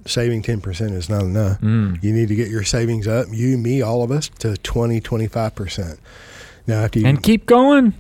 [0.08, 1.60] Saving 10% is not enough.
[1.62, 2.04] Mm.
[2.04, 5.98] You need to get your savings up, you, me, all of us, to 20, 25%.
[6.68, 7.08] Now, after you.
[7.08, 7.94] And keep going.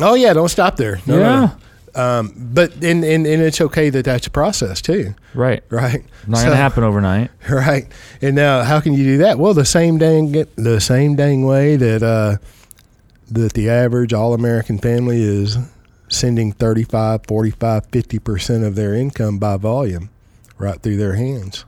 [0.00, 1.00] oh, yeah, don't stop there.
[1.06, 1.40] No, yeah.
[1.40, 1.52] no.
[1.92, 5.64] Um, but and, and and it's okay that that's a process too, Right.
[5.70, 6.04] right?
[6.24, 7.32] Not So- gonna happen overnight.
[7.50, 7.88] right?
[8.22, 9.40] And now, how can you do that?
[9.40, 12.36] Well, the same dang the same dang way that uh,
[13.32, 15.58] that the average all American family is
[16.06, 20.10] sending 35, 45, 50 percent of their income by volume
[20.60, 21.64] right through their hands.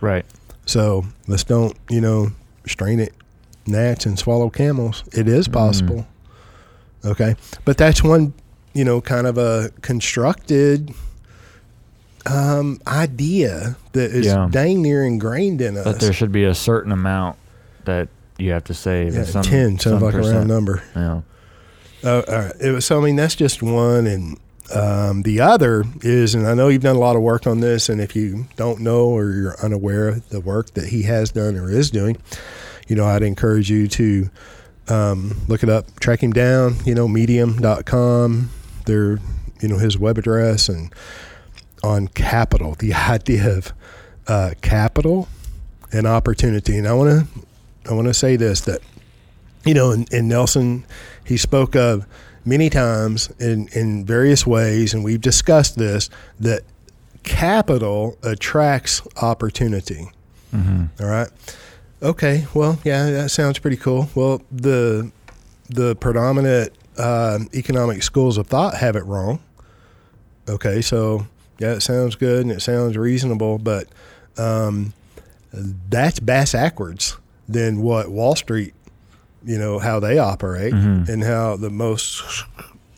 [0.00, 0.26] Right.
[0.66, 2.32] So let's don't you know
[2.66, 3.14] strain it
[3.66, 5.04] gnats and swallow camels.
[5.12, 6.06] It is possible.
[7.04, 8.32] Okay, but that's one
[8.74, 10.92] you know kind of a constructed
[12.26, 14.48] um, idea that is Yeah.
[14.50, 15.84] dang near ingrained in us.
[15.84, 17.36] But there should be a certain amount
[17.84, 19.14] that you have to save.
[19.14, 20.82] yeah, some, ten sounds some like a round number.
[20.96, 21.20] Yeah.
[22.02, 22.52] Uh, all right.
[22.60, 24.38] It was, so I mean that's just one, and
[24.72, 27.88] um, the other is, and I know you've done a lot of work on this,
[27.88, 31.56] and if you don't know or you're unaware of the work that he has done
[31.56, 32.16] or is doing,
[32.88, 34.30] you know, I'd encourage you to
[34.88, 36.76] um, look it up, track him down.
[36.84, 38.50] You know, Medium.com.
[38.86, 39.18] Their,
[39.60, 40.92] you know, his web address and
[41.82, 43.72] on capital, the idea of
[44.26, 45.28] uh, capital
[45.92, 46.76] and opportunity.
[46.76, 48.80] And I want to, I want to say this that
[49.64, 50.84] you know, and Nelson,
[51.24, 52.06] he spoke of
[52.44, 56.62] many times in, in various ways, and we've discussed this, that
[57.22, 60.08] capital attracts opportunity.
[60.50, 61.28] hmm All right.
[62.02, 62.46] Okay.
[62.54, 64.08] Well, yeah, that sounds pretty cool.
[64.14, 65.10] Well, the
[65.70, 69.40] the predominant uh, economic schools of thought have it wrong.
[70.48, 71.26] Okay, so
[71.58, 73.88] yeah, it sounds good and it sounds reasonable, but
[74.36, 74.92] um,
[75.52, 77.16] that's bass backwards
[77.48, 78.74] than what Wall Street,
[79.44, 81.08] you know, how they operate Mhm.
[81.08, 82.22] and how the most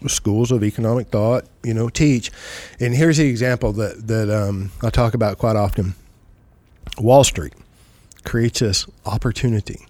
[0.07, 2.31] schools of economic thought, you know, teach.
[2.81, 5.95] And here's the example that that um, I talk about quite often.
[6.99, 7.55] Wall Street
[8.25, 9.87] creates this opportunity,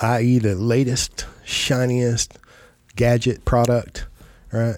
[0.00, 2.38] i.e., the latest, shiniest
[2.96, 4.06] gadget product,
[4.52, 4.76] right?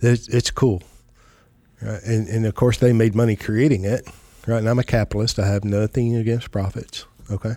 [0.00, 0.82] It's, it's cool,
[1.80, 2.02] right?
[2.04, 4.06] And, and of course, they made money creating it,
[4.46, 4.58] right?
[4.58, 5.38] And I'm a capitalist.
[5.38, 7.54] I have nothing against profits, okay?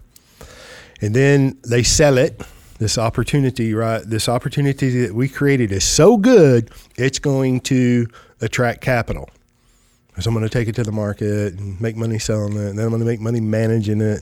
[1.01, 2.41] And then they sell it.
[2.79, 4.01] This opportunity, right?
[4.03, 8.07] This opportunity that we created is so good, it's going to
[8.41, 9.29] attract capital.
[10.19, 12.69] So I'm going to take it to the market and make money selling it.
[12.69, 14.21] And then I'm going to make money managing it.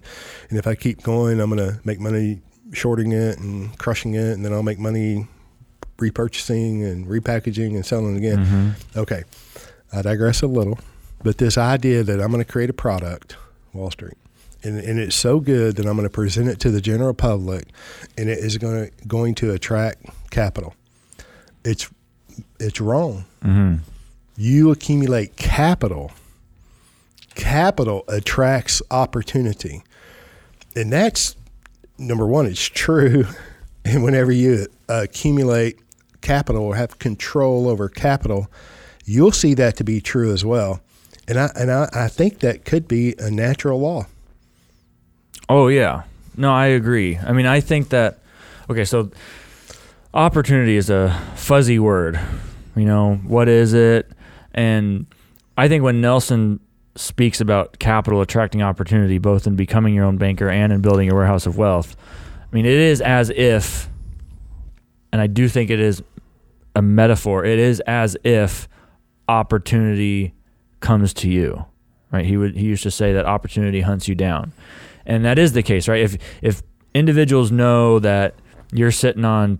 [0.50, 2.41] And if I keep going, I'm going to make money
[2.72, 4.34] shorting it and crushing it.
[4.34, 5.28] And then I'll make money
[5.98, 8.46] repurchasing and repackaging and selling it again.
[8.46, 9.24] hmm Okay.
[9.91, 10.78] I digress a little.
[11.24, 13.36] But this idea that I'm going to create a product,
[13.74, 14.17] Wall Street,
[14.67, 17.67] and, and it's so good that I'm going to present it to the general public
[18.17, 20.75] and it is going to, going to attract capital.
[21.63, 21.89] It's,
[22.60, 23.75] it's wrong hmm
[24.38, 26.12] you accumulate capital.
[27.34, 29.84] Capital attracts opportunity.
[30.75, 31.36] And that's
[31.97, 33.25] number one, it's true.
[33.86, 35.80] And whenever you accumulate
[36.19, 38.51] capital or have control over capital,
[39.06, 40.82] you'll see that to be true as well.
[41.25, 44.08] And I and I, I think that could be a natural law.
[45.49, 46.03] Oh yeah.
[46.36, 47.17] No, I agree.
[47.17, 48.19] I mean, I think that
[48.69, 49.12] okay, so
[50.13, 52.19] opportunity is a fuzzy word.
[52.75, 54.12] You know, what is it?
[54.53, 55.07] And
[55.57, 56.60] I think when Nelson
[56.95, 61.15] speaks about capital attracting opportunity both in becoming your own banker and in building a
[61.15, 61.95] warehouse of wealth,
[62.41, 63.89] I mean, it is as if
[65.12, 66.03] and I do think it is
[66.75, 67.45] a metaphor.
[67.45, 68.67] It is as if
[69.27, 70.33] opportunity
[70.79, 71.65] comes to you.
[72.12, 72.25] Right?
[72.25, 74.53] He would he used to say that opportunity hunts you down
[75.08, 76.02] and that is the case, right?
[76.02, 76.62] If if
[76.93, 78.36] individuals know that
[78.72, 79.60] you're sitting on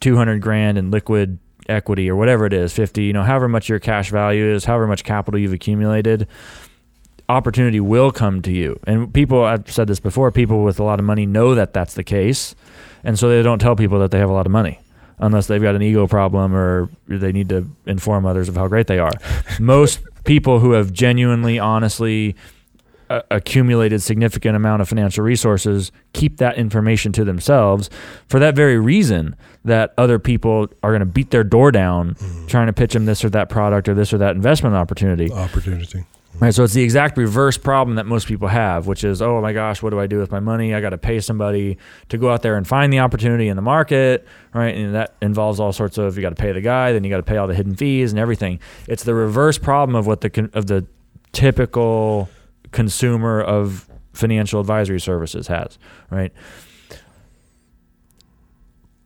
[0.00, 3.78] 200 grand in liquid equity or whatever it is, 50, you know, however much your
[3.78, 6.28] cash value is, however much capital you've accumulated,
[7.28, 8.78] opportunity will come to you.
[8.86, 11.94] And people, I've said this before, people with a lot of money know that that's
[11.94, 12.54] the case.
[13.02, 14.80] And so they don't tell people that they have a lot of money
[15.18, 18.86] unless they've got an ego problem or they need to inform others of how great
[18.86, 19.12] they are.
[19.58, 22.36] Most people who have genuinely, honestly,
[23.10, 27.90] uh, accumulated significant amount of financial resources keep that information to themselves
[28.26, 32.46] for that very reason that other people are going to beat their door down mm-hmm.
[32.46, 36.04] trying to pitch them this or that product or this or that investment opportunity opportunity
[36.40, 39.52] Right, so it's the exact reverse problem that most people have, which is, oh my
[39.52, 40.74] gosh, what do I do with my money?
[40.74, 43.62] I got to pay somebody to go out there and find the opportunity in the
[43.62, 44.74] market, right?
[44.74, 47.18] And that involves all sorts of you got to pay the guy, then you got
[47.18, 48.58] to pay all the hidden fees and everything.
[48.88, 50.86] It's the reverse problem of what the of the
[51.30, 52.28] typical
[52.74, 55.78] consumer of financial advisory services has,
[56.10, 56.32] right?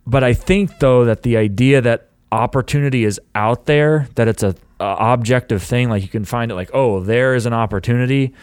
[0.06, 4.56] But I think though that the idea that opportunity is out there, that it's a
[4.80, 8.34] uh, objective thing, like you can find it like, oh, there is an opportunity.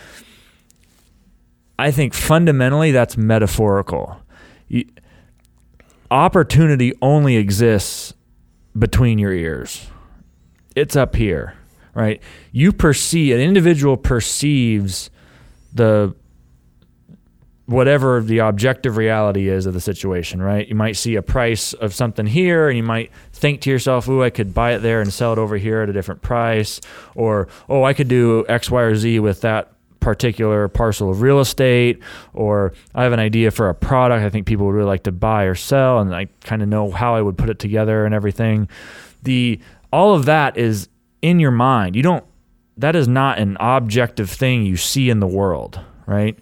[1.77, 4.21] I think fundamentally that's metaphorical.
[4.67, 4.85] You,
[6.11, 8.13] opportunity only exists
[8.77, 9.87] between your ears.
[10.75, 11.55] It's up here,
[11.95, 12.21] right?
[12.51, 15.09] You perceive, an individual perceives
[15.75, 16.15] the
[17.67, 20.67] whatever the objective reality is of the situation, right?
[20.67, 24.21] You might see a price of something here and you might think to yourself, "Ooh,
[24.21, 26.79] I could buy it there and sell it over here at a different price,"
[27.15, 31.39] or "Oh, I could do X, Y, or Z with that particular parcel of real
[31.39, 31.99] estate,"
[32.33, 35.11] or "I have an idea for a product I think people would really like to
[35.11, 38.13] buy or sell and I kind of know how I would put it together and
[38.13, 38.67] everything."
[39.23, 39.59] The
[39.91, 40.87] all of that is
[41.23, 41.95] in your mind.
[41.95, 42.25] You don't
[42.77, 46.37] that is not an objective thing you see in the world, right?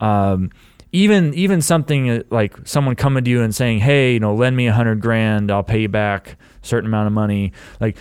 [0.00, 0.50] Um,
[0.92, 4.56] even even something uh, like someone coming to you and saying, "Hey, you know, lend
[4.56, 7.96] me a hundred grand, I'll pay you back a certain amount of money." Like,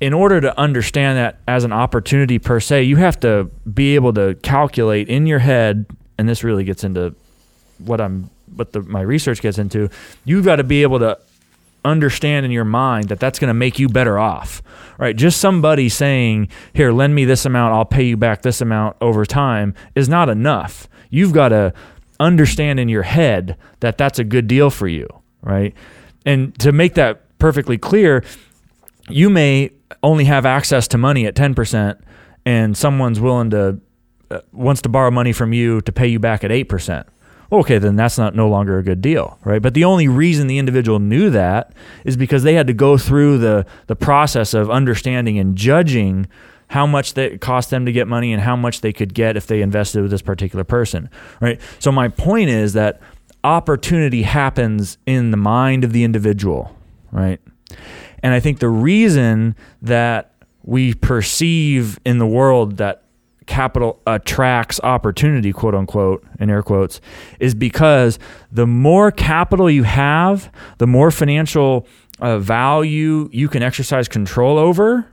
[0.00, 4.12] in order to understand that as an opportunity per se, you have to be able
[4.14, 7.14] to calculate in your head, and this really gets into
[7.78, 9.90] what I'm what the, my research gets into.
[10.24, 11.18] You've got to be able to
[11.84, 14.62] understand in your mind that that's going to make you better off
[14.98, 15.16] right?
[15.16, 19.24] Just somebody saying here lend me this amount i'll pay you back this amount over
[19.24, 20.88] time is not enough.
[21.08, 21.72] You've got to
[22.20, 25.06] understand in your head that that's a good deal for you
[25.42, 25.74] right?
[26.26, 28.24] And to make that perfectly clear
[29.08, 29.70] you may
[30.02, 31.98] only have access to money at 10%
[32.44, 33.80] and someone's willing to
[34.30, 37.04] uh, wants to borrow money from you to pay you back at 8%
[37.50, 39.62] okay, then that's not no longer a good deal, right?
[39.62, 41.72] But the only reason the individual knew that
[42.04, 46.26] is because they had to go through the the process of understanding and judging
[46.68, 49.46] how much it cost them to get money and how much they could get if
[49.46, 51.08] they invested with this particular person,
[51.40, 51.60] right?
[51.78, 53.00] So my point is that
[53.42, 56.76] opportunity happens in the mind of the individual,
[57.10, 57.40] right?
[58.22, 63.04] And I think the reason that we perceive in the world that
[63.48, 67.00] capital attracts opportunity, quote unquote, in air quotes,
[67.40, 68.18] is because
[68.52, 71.86] the more capital you have, the more financial
[72.20, 75.10] uh, value you can exercise control over,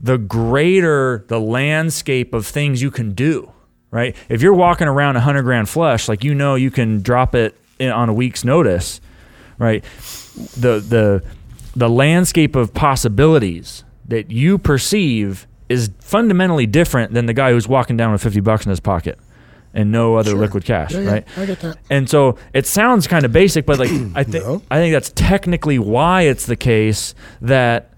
[0.00, 3.52] the greater the landscape of things you can do,
[3.90, 4.16] right?
[4.28, 7.54] If you're walking around a 100 grand flush, like you know you can drop it
[7.78, 9.00] in, on a week's notice,
[9.58, 9.84] right?
[10.56, 11.24] The, the,
[11.74, 17.96] the landscape of possibilities that you perceive is fundamentally different than the guy who's walking
[17.96, 19.18] down with 50 bucks in his pocket
[19.74, 20.40] and no other sure.
[20.40, 21.28] liquid cash, yeah, yeah, right?
[21.36, 21.78] I get that.
[21.90, 24.62] And so it sounds kind of basic, but like I think no.
[24.70, 27.92] I think that's technically why it's the case that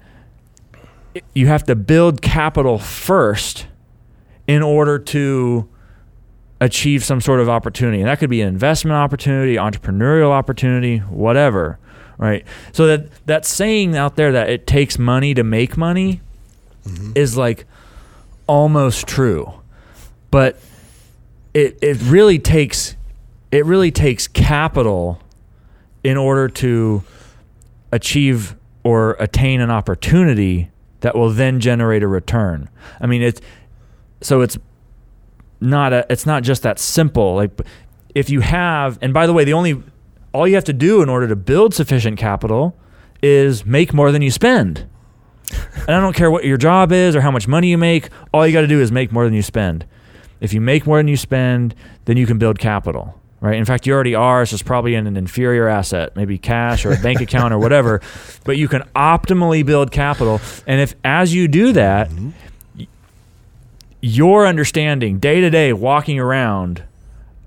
[1.34, 3.66] you have to build capital first
[4.46, 5.68] in order to
[6.60, 8.00] achieve some sort of opportunity.
[8.00, 11.78] And that could be an investment opportunity, entrepreneurial opportunity, whatever,
[12.18, 12.44] right?
[12.72, 16.22] So that that saying out there that it takes money to make money
[16.88, 17.12] mm-hmm.
[17.14, 17.66] is like
[18.46, 19.52] almost true,
[20.30, 20.58] but
[21.54, 22.96] it it really takes
[23.50, 25.20] it really takes capital
[26.04, 27.02] in order to
[27.92, 30.70] achieve or attain an opportunity
[31.00, 32.68] that will then generate a return.
[33.00, 33.40] I mean, it's
[34.20, 34.58] so it's
[35.60, 37.34] not a it's not just that simple.
[37.34, 37.60] Like
[38.14, 39.82] if you have, and by the way, the only
[40.32, 42.76] all you have to do in order to build sufficient capital
[43.22, 44.86] is make more than you spend
[45.52, 48.08] and I don't care what your job is or how much money you make.
[48.32, 49.86] All you got to do is make more than you spend.
[50.40, 51.74] If you make more than you spend,
[52.04, 53.56] then you can build capital, right?
[53.56, 54.46] In fact, you already are.
[54.46, 58.00] So it's probably in an inferior asset, maybe cash or a bank account or whatever.
[58.44, 60.40] But you can optimally build capital.
[60.66, 62.84] And if as you do that, mm-hmm.
[64.00, 66.82] your understanding day to day, walking around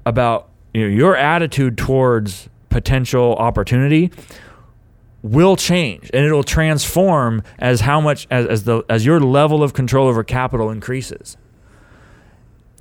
[0.05, 4.11] about you know, your attitude towards potential opportunity
[5.23, 9.73] will change and it'll transform as how much as, as the as your level of
[9.73, 11.37] control over capital increases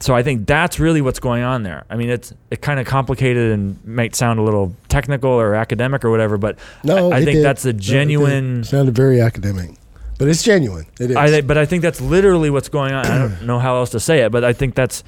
[0.02, 1.84] so I think that's really what's going on there.
[1.90, 6.06] I mean, it's it kind of complicated and might sound a little technical or academic
[6.06, 7.44] or whatever, but No, I, I think did.
[7.44, 8.64] that's a No, it genuine.
[8.64, 9.72] sounded very academic,
[10.18, 10.86] but it's genuine.
[10.98, 11.16] It is.
[11.18, 13.04] I but I think that's literally what's going on.
[13.04, 15.04] I don't know how else to say it, but I think that's,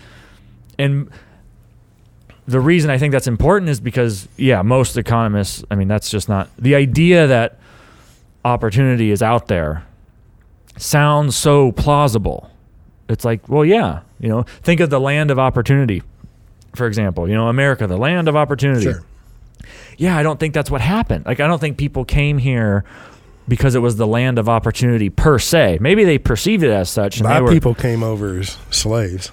[0.79, 1.09] and
[2.47, 5.65] the reason I think that's important is because yeah, most economists.
[5.71, 7.59] I mean, that's just not the idea that
[8.45, 9.85] opportunity is out there.
[10.77, 12.51] Sounds so plausible.
[13.09, 16.03] It's like, well, yeah, you know, think of the land of opportunity,
[16.75, 17.29] for example.
[17.29, 19.03] You know, America, the land of opportunity sure.
[19.99, 21.27] yeah, I don't think that's what happened.
[21.27, 22.85] Like, I don't think people came here
[23.49, 25.79] because it was the land of opportunity per se.
[25.81, 27.19] Maybe they perceived it as such.
[27.19, 29.33] And My they were, people came over as slaves.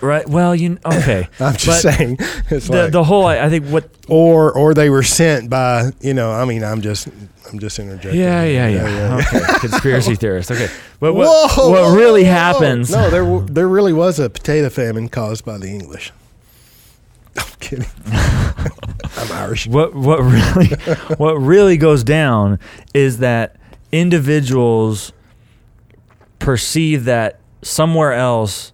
[0.00, 0.28] Right?
[0.28, 1.28] Well, you okay?
[1.38, 2.16] I'm just But saying.
[2.50, 5.90] It's The, like, the whole, I I think what, or or they were sent by
[6.00, 6.30] you know.
[6.32, 7.08] I mean, I'm just
[7.52, 8.20] I'm just interjecting.
[8.20, 9.16] yeah, yeah, yeah.
[9.18, 10.50] Okay, conspiracy theorist.
[10.50, 10.68] Okay,
[11.00, 11.26] but what
[11.56, 12.30] Whoa, what really whoa.
[12.30, 12.90] happens?
[12.90, 16.12] No, there w- there really was a potato famine caused by the English.
[17.36, 17.86] I'm kidding.
[18.06, 19.66] I'm Irish.
[19.66, 20.68] what what really
[21.16, 22.58] what really goes down
[22.94, 23.56] is that
[23.92, 25.12] individuals
[26.38, 28.72] perceive that somewhere else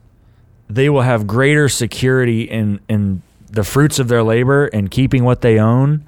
[0.68, 5.40] they will have greater security in in the fruits of their labor and keeping what
[5.40, 6.06] they own.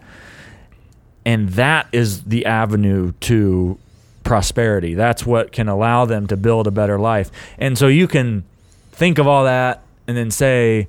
[1.25, 3.79] And that is the avenue to
[4.25, 4.95] prosperity.
[4.95, 7.31] That's what can allow them to build a better life.
[7.59, 8.45] And so you can
[8.93, 10.89] think of all that and then say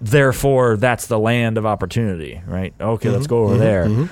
[0.00, 2.72] therefore that's the land of opportunity right?
[2.80, 3.86] Okay let's go over there.
[3.86, 4.08] Mhm.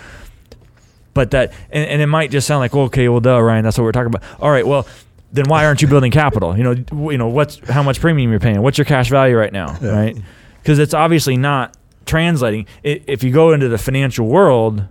[1.15, 3.85] but that and, and it might just sound like okay well duh ryan that's what
[3.85, 4.23] we're talking about.
[4.41, 4.87] All right well
[5.33, 6.57] then why aren't you building capital?
[6.57, 8.63] You know you know what's how much premium you're paying?
[8.63, 9.91] What's your cash value right now Yeah.
[9.91, 10.17] right?
[10.63, 11.77] Because it's obviously not
[12.07, 12.67] translating.
[12.85, 14.85] I if you go into the financial world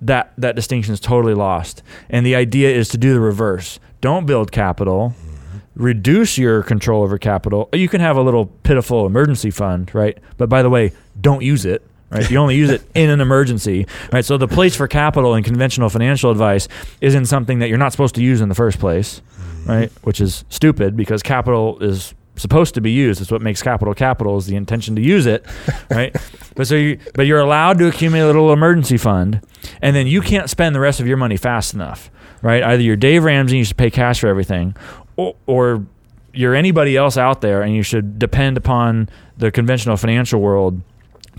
[0.00, 1.82] that that distinction is totally lost.
[2.10, 3.78] And the idea is to do the reverse.
[4.02, 5.14] Don't build capital.
[5.16, 5.58] Mm-hmm.
[5.82, 7.68] Reduce your control over capital.
[7.72, 10.18] You can have a little pitiful emergency fund right?
[10.36, 12.30] But by the way don't use it right?
[12.30, 14.24] You only use it in an emergency right?
[14.24, 16.68] So the place for capital and conventional financial advice
[17.00, 19.70] is in something that you're not supposed to use in the first place mm-hmm.
[19.70, 19.92] right?
[20.02, 23.20] Which is stupid because capital is supposed to be used.
[23.20, 25.44] It's what makes capital capital is the intention to use it
[25.90, 26.14] right?
[26.54, 29.40] But so you but you're allowed to accumulate a little emergency fund
[29.82, 32.10] and then you can't spend the rest of your money fast enough
[32.42, 32.62] right?
[32.62, 34.76] Either you're dave ramsey you should pay cash for everything
[35.16, 35.86] or, or
[36.32, 39.08] you're anybody else out there and you should depend upon
[39.38, 40.80] the conventional financial world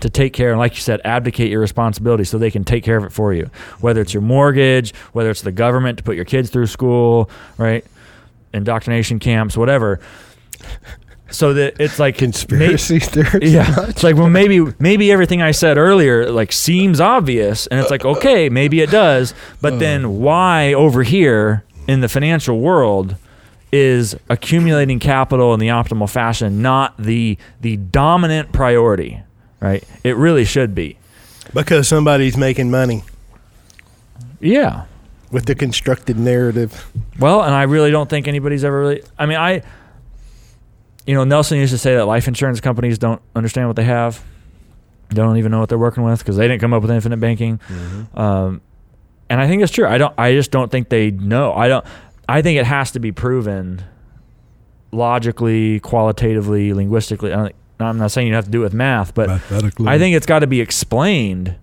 [0.00, 2.96] to take care and like you said abdicate your responsibility so they can take care
[2.96, 3.50] of it for you.
[3.80, 7.84] Whether it's your mortgage whether it's the government to put your kids through school right?
[8.52, 10.00] Indoctrination camps whatever.
[11.28, 13.52] So that it's like Conspiracy theories.
[13.52, 13.88] yeah.
[13.88, 18.04] It's like well maybe maybe everything i said earlier like seems obvious and it's like
[18.04, 19.78] okay maybe it does but hmm.
[19.80, 23.16] then why over here in the financial world
[23.72, 29.20] is accumulating capital in the optimal fashion not the the dominant priority
[29.60, 30.98] right it really should be
[31.54, 33.02] Because somebody's making money
[34.40, 34.84] yeah
[35.32, 36.86] with the constructed narrative.
[37.18, 39.02] Well, and I really don't think anybody's ever really.
[39.18, 39.62] I mean, I,
[41.04, 44.22] you know, Nelson used to say that life insurance companies don't understand what they have.
[45.08, 47.18] They don't even know what they're working with because they didn't come up with infinite
[47.18, 47.60] banking.
[48.14, 48.60] Um,
[49.28, 49.86] and I think it's true.
[49.86, 50.14] I don't.
[50.16, 51.52] I just don't think they know.
[51.52, 51.84] I don't.
[52.28, 53.82] I think it has to be proven
[54.92, 57.32] logically, qualitatively, linguistically.
[57.32, 59.28] I don't, I'm not saying you have to do it with math, but.
[59.88, 61.56] I think it's got to be explained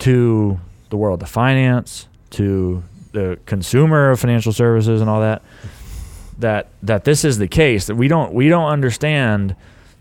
[0.00, 0.58] to
[0.90, 2.82] the world of finance, to
[3.12, 5.42] the consumer of financial services and all that
[6.38, 9.54] that that this is the case that we don't we don't understand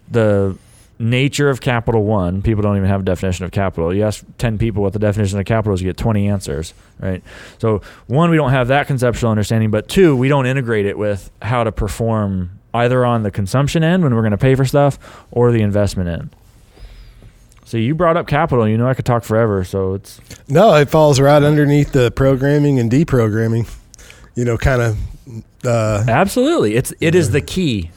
[0.09, 0.57] the
[0.97, 2.41] nature of capital one.
[2.41, 3.93] People don't even have a definition of capital.
[3.93, 7.23] You ask 10 people what the definition of capital is you get 20 answers right?
[7.57, 11.31] So one we don't have that conceptual understanding but two we don't integrate it with
[11.41, 14.97] how to perform either on the consumption end when we're going to pay for stuff
[15.31, 16.29] or the investment end
[17.65, 20.19] so you brought up capital you know i could talk forever so it's
[20.49, 23.69] No, it falls right underneath the programming and deprogramming.
[24.35, 24.97] You know, kind of
[25.65, 27.91] uh, absolutely it's it is the key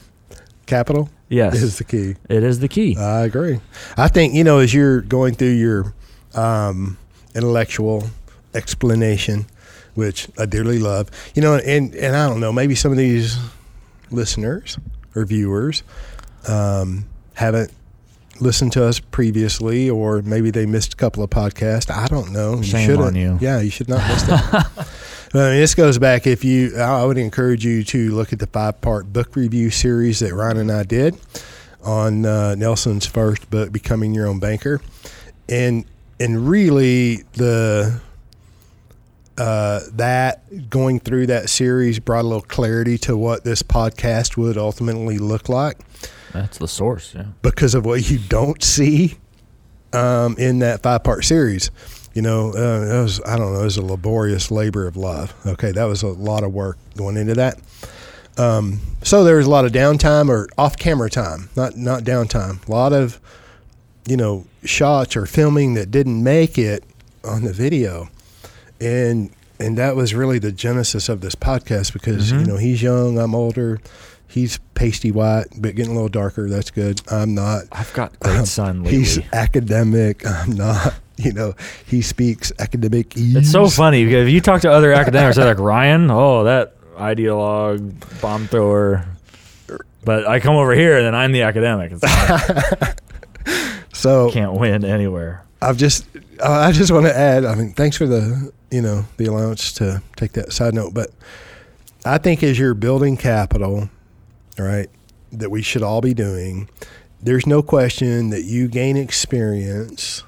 [0.65, 2.15] capital yes is the key.
[2.29, 3.59] it is the key I agree.
[3.97, 5.93] I think you know as you're going through your
[6.35, 6.97] um,
[7.33, 8.03] intellectual
[8.53, 9.45] explanation,
[9.95, 13.37] which I dearly love, you know, and and I don't know, maybe some of these
[14.15, 14.77] listeners
[15.15, 15.83] or viewers
[16.47, 17.05] um,
[17.35, 17.71] haven't
[18.39, 21.89] listened to us previously, or maybe they missed a couple of podcasts.
[21.89, 22.61] I don't know.
[22.61, 23.07] Shame shouldn't.
[23.07, 23.37] on you.
[23.41, 24.87] Yeah, you should not miss that.
[25.33, 26.27] I mean, this goes back.
[26.27, 30.19] If you, I I would encourage you to look at the five-part book review series
[30.19, 31.17] that Ryan and I did
[31.83, 34.81] on uh, Nelson's first book, "Becoming Your Own Banker,"
[35.49, 35.85] and
[36.19, 37.99] and really the
[39.37, 44.57] uh, that going through that series brought a little clarity to what this podcast would
[44.57, 45.77] ultimately look like
[46.31, 47.13] That's the source.
[47.13, 47.25] Yeah.
[47.41, 49.17] because of what you don't see
[49.93, 51.69] um, in that five part series.
[52.13, 55.33] You know, uh, was I don't know, it was a laborious labor of love.
[55.45, 57.59] Okay, that was a lot of work going into that.
[58.37, 62.65] Um, so there was a lot of downtime or off camera time, not not downtime.
[62.67, 63.19] A lot of
[64.07, 66.85] you know shots or filming that didn't make it
[67.25, 68.07] on the video,
[68.81, 72.39] and and that was really the genesis of this podcast because Mhm.
[72.41, 73.79] you know he's young, I'm older.
[74.27, 76.49] He's pasty white, but getting a little darker.
[76.49, 76.99] That's good.
[77.09, 77.63] I'm not.
[77.71, 78.99] I've got great Um, sun lately.
[78.99, 80.25] He's academic.
[80.27, 80.95] I'm not.
[81.17, 81.53] You know,
[81.85, 83.13] he speaks academic.
[83.15, 86.73] It's so funny because if you talk to other academics, they're like Ryan, oh that
[86.97, 89.05] ideologue, bomb thrower.
[90.03, 91.93] But I come over here and then I'm the academic.
[91.93, 92.97] It's like,
[93.93, 95.43] So can't win anywhere.
[95.61, 96.05] I've just,
[96.43, 97.45] I just want to add.
[97.45, 100.93] I mean, thanks for the, you know, the allowance to take that side note.
[100.93, 101.09] But
[102.03, 103.89] I think as you're building capital,
[104.59, 104.89] all right,
[105.31, 106.67] that we should all be doing.
[107.21, 110.23] There's no question that you gain experience,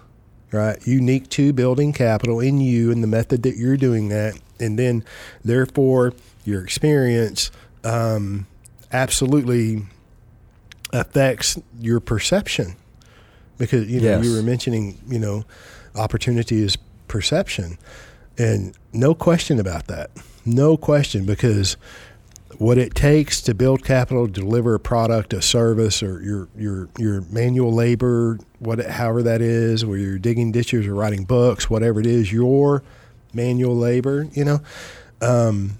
[0.53, 0.77] right?
[0.87, 5.03] Unique to building capital in you and the method that you're doing that, and then
[5.43, 6.13] therefore
[6.45, 7.51] your experience
[7.83, 8.47] um,
[8.93, 9.83] absolutely
[10.93, 12.77] affects your perception
[13.57, 14.25] because you know Yes.
[14.25, 15.43] you were mentioning you know
[15.95, 16.77] opportunity is
[17.09, 17.77] perception
[18.37, 20.09] and no question about that
[20.45, 21.77] no question because
[22.57, 27.21] what it takes to build capital deliver a product a service or your your your
[27.29, 32.05] manual labor what however that is where you're digging ditches or writing books whatever it
[32.05, 32.83] is your
[33.33, 34.59] manual labor you know
[35.21, 35.77] um,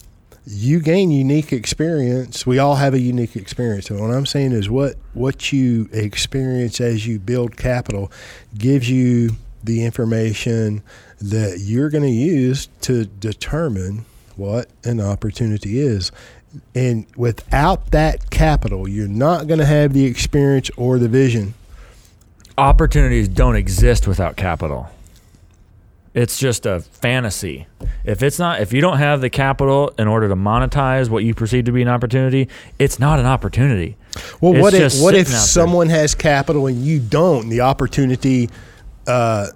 [0.49, 2.45] you gain unique experience.
[2.45, 3.89] We all have a unique experience.
[3.89, 8.11] And what I'm saying is what what you experience as you build capital
[8.57, 9.31] gives you
[9.63, 10.81] the information
[11.19, 14.05] that you're going to use to determine
[14.35, 16.11] what an opportunity is.
[16.75, 21.53] And without that capital, you're not going to have the experience or the vision.
[22.57, 24.89] Opportunities don't exist without capital.
[26.13, 27.67] It's just a fantasy.
[28.03, 31.35] If it's not, if you don't have the capital in order to monetize what you
[31.35, 32.49] perceive to be an opportunity,
[32.79, 33.97] it's not an opportunity.
[34.41, 35.39] Well, It's what if what if out there.
[35.39, 37.49] someone has capital and you don't?
[37.49, 38.49] The opportunity
[39.05, 39.49] uh,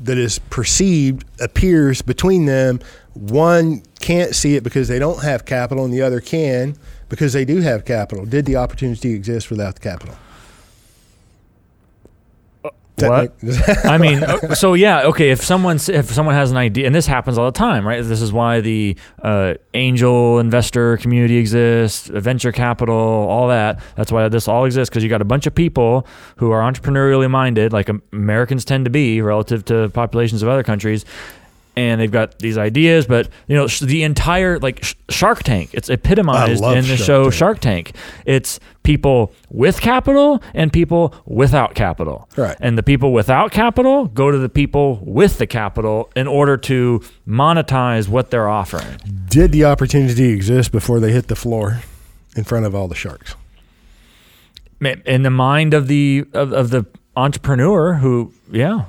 [0.00, 2.80] that is perceived appears between them.
[3.14, 6.76] One can't see it because they don't have capital, and the other can
[7.08, 8.24] because they do have capital.
[8.24, 10.14] Did the opportunity exist without the capital?
[13.00, 13.34] What?
[13.84, 14.22] I mean,
[14.54, 15.30] so yeah, okay.
[15.30, 18.02] If someone if someone has an idea, and this happens all the time, right?
[18.02, 23.80] This is why the uh, angel investor community exists, venture capital, all that.
[23.96, 27.30] That's why this all exists because you got a bunch of people who are entrepreneurially
[27.30, 31.04] minded, like Americans tend to be relative to populations of other countries.
[31.78, 35.70] And they've got these ideas, but you know sh- the entire like sh- Shark Tank.
[35.74, 37.34] It's epitomized in the Shark show Tank.
[37.34, 37.92] Shark Tank.
[38.26, 42.28] It's people with capital and people without capital.
[42.36, 42.56] Right.
[42.60, 47.00] And the people without capital go to the people with the capital in order to
[47.28, 48.98] monetize what they're offering.
[49.28, 51.82] Did the opportunity exist before they hit the floor
[52.34, 53.36] in front of all the sharks?
[54.80, 58.86] In the mind of the of, of the entrepreneur who yeah.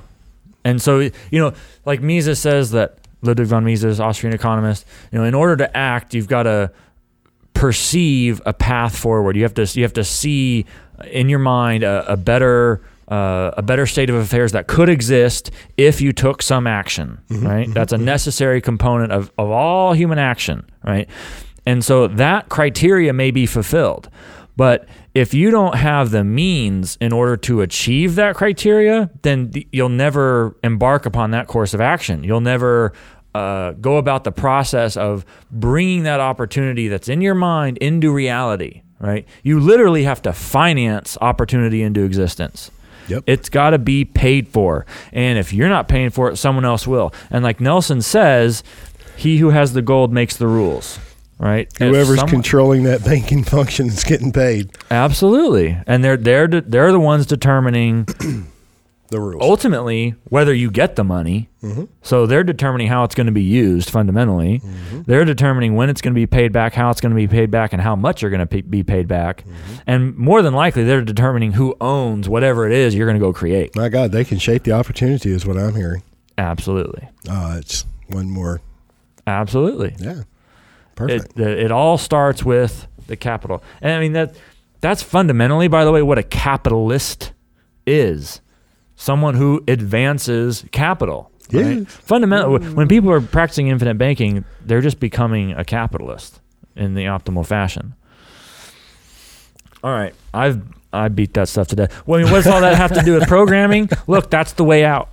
[0.64, 1.52] And so you know,
[1.84, 6.14] like Mises says that Ludwig von Mises, Austrian economist, you know, in order to act,
[6.14, 6.70] you've got to
[7.54, 9.36] perceive a path forward.
[9.36, 10.64] You have to you have to see
[11.10, 15.50] in your mind a, a better uh, a better state of affairs that could exist
[15.76, 17.18] if you took some action.
[17.28, 18.04] Mm-hmm, right, mm-hmm, that's a mm-hmm.
[18.06, 20.64] necessary component of of all human action.
[20.84, 21.08] Right,
[21.66, 24.08] and so that criteria may be fulfilled,
[24.60, 29.88] but if you don't have the means in order to achieve that criteria, then you'll
[29.88, 32.22] never embark upon that course of action.
[32.22, 32.92] You'll never
[33.34, 38.82] uh, go about the process of bringing that opportunity that's in your mind into reality,
[38.98, 39.26] right?
[39.42, 42.70] You literally have to finance opportunity into existence.
[43.08, 43.24] Yep.
[43.26, 44.84] It's got to be paid for.
[45.10, 47.14] And if you're not paying for it, someone else will.
[47.30, 48.62] And like Nelson says,
[49.16, 50.98] he who has the gold makes the rules,
[51.40, 51.68] right?
[51.78, 55.76] Whoever's someone- controlling that banking function is getting paid Absolutely.
[55.86, 58.04] And they're they're they're the ones determining
[59.08, 59.42] the rules.
[59.42, 61.48] ultimately whether you get the money.
[61.64, 61.84] Mm-hmm.
[62.02, 64.60] So they're determining how it's going to be used fundamentally.
[64.60, 65.02] Mm-hmm.
[65.02, 67.50] They're determining when it's going to be paid back, how it's going to be paid
[67.50, 69.42] back, and how much you're going to be paid back.
[69.42, 69.74] Mm-hmm.
[69.86, 73.32] And more than likely, they're determining who owns whatever it is you're going to go
[73.32, 73.74] create.
[73.74, 76.02] My God, they can shape the opportunity, is what I'm hearing.
[76.38, 77.08] Absolutely.
[77.28, 78.60] Oh, it's one more.
[79.26, 79.94] Absolutely.
[79.98, 80.22] Yeah,
[81.08, 81.38] perfect.
[81.38, 83.62] it, it all starts with the capital.
[83.80, 84.36] And I mean, that
[84.80, 87.32] that's fundamentally, by the way, what a capitalist
[87.86, 88.40] is
[88.96, 91.30] someone who advances capital.
[91.50, 91.62] Yeah.
[91.62, 91.88] Right?
[91.88, 92.58] Fundamental.
[92.58, 96.40] When people are practicing infinite banking, they're just becoming a capitalist
[96.76, 97.94] in the optimal fashion.
[99.82, 102.06] All right, I've I beat that stuff to death.
[102.06, 103.88] Well, I mean, what does all that have to do with programming?
[104.06, 105.08] Look, that's the way out.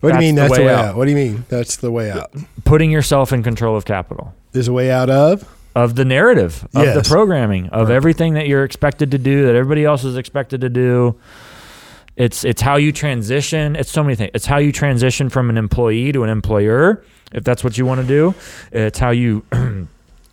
[0.00, 0.84] What do you mean the that's the way way out.
[0.86, 0.96] out?
[0.96, 2.34] What do you mean that's the way out?
[2.64, 4.34] Putting yourself in control of capital.
[4.52, 5.48] There's a way out of?
[5.74, 7.94] of the narrative of the programming of Right.
[7.94, 11.14] everything that you're expected to do that everybody else is expected to do.
[12.14, 13.74] It's it's how you transition.
[13.74, 14.32] It's so many things.
[14.34, 18.02] It's how you transition from an employee to an employer if that's what you want
[18.02, 18.34] to do.
[18.70, 19.44] It's how you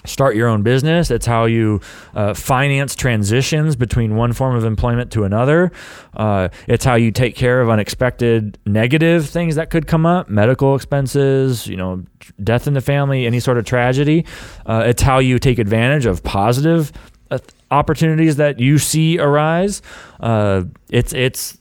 [0.06, 1.12] start your own business.
[1.12, 1.82] It's how you
[2.14, 5.72] uh, finance transitions between one form of employment to another.
[6.14, 10.76] Uh, it's how you take care of unexpected negative things that could come up medical
[10.76, 12.04] expenses you know
[12.44, 14.26] death in the family any sort of tragedy.
[14.66, 16.92] Uh, it's how you take advantage of positive
[17.32, 17.40] uh,
[17.72, 19.82] opportunities that you see arise.
[20.20, 21.58] Uh, it's it's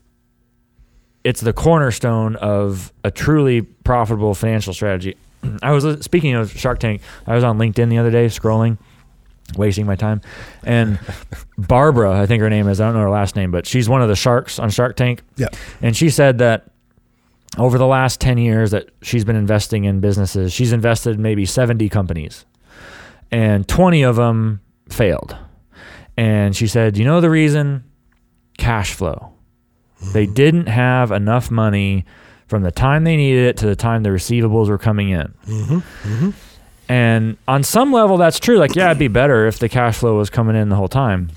[1.25, 5.17] it's the cornerstone of a truly profitable financial strategy.
[5.63, 7.03] I was speaking of Shark Tank.
[7.27, 8.79] I was on LinkedIn the other day scrolling,
[9.57, 10.21] wasting my time,
[10.63, 10.99] and
[11.59, 12.81] Barbara, I think her name is.
[12.81, 15.23] I don't know her last name, but she's one of the sharks on Shark Tank.
[15.37, 15.49] Yeah.
[15.83, 16.71] and she said that
[17.57, 21.47] over the last 10 years that she's been investing in businesses, she's invested in maybe
[21.47, 22.45] 70 companies
[23.31, 25.37] and 20 of them failed.
[26.17, 27.85] And she said, You know the reason?
[28.57, 29.33] Cash flow.
[30.13, 30.35] They mm-hmm.
[30.35, 32.05] didn't have enough money
[32.49, 35.35] from the time they needed it to the time the receivables were coming in.
[35.47, 36.31] Mm-hmm.
[36.89, 38.57] And on some level, that's true.
[38.57, 41.31] Like, yeah, it'd be better if the cash flow was coming in the whole time.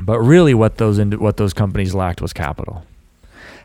[0.00, 2.86] But really, what those ind- what those companies lacked was capital.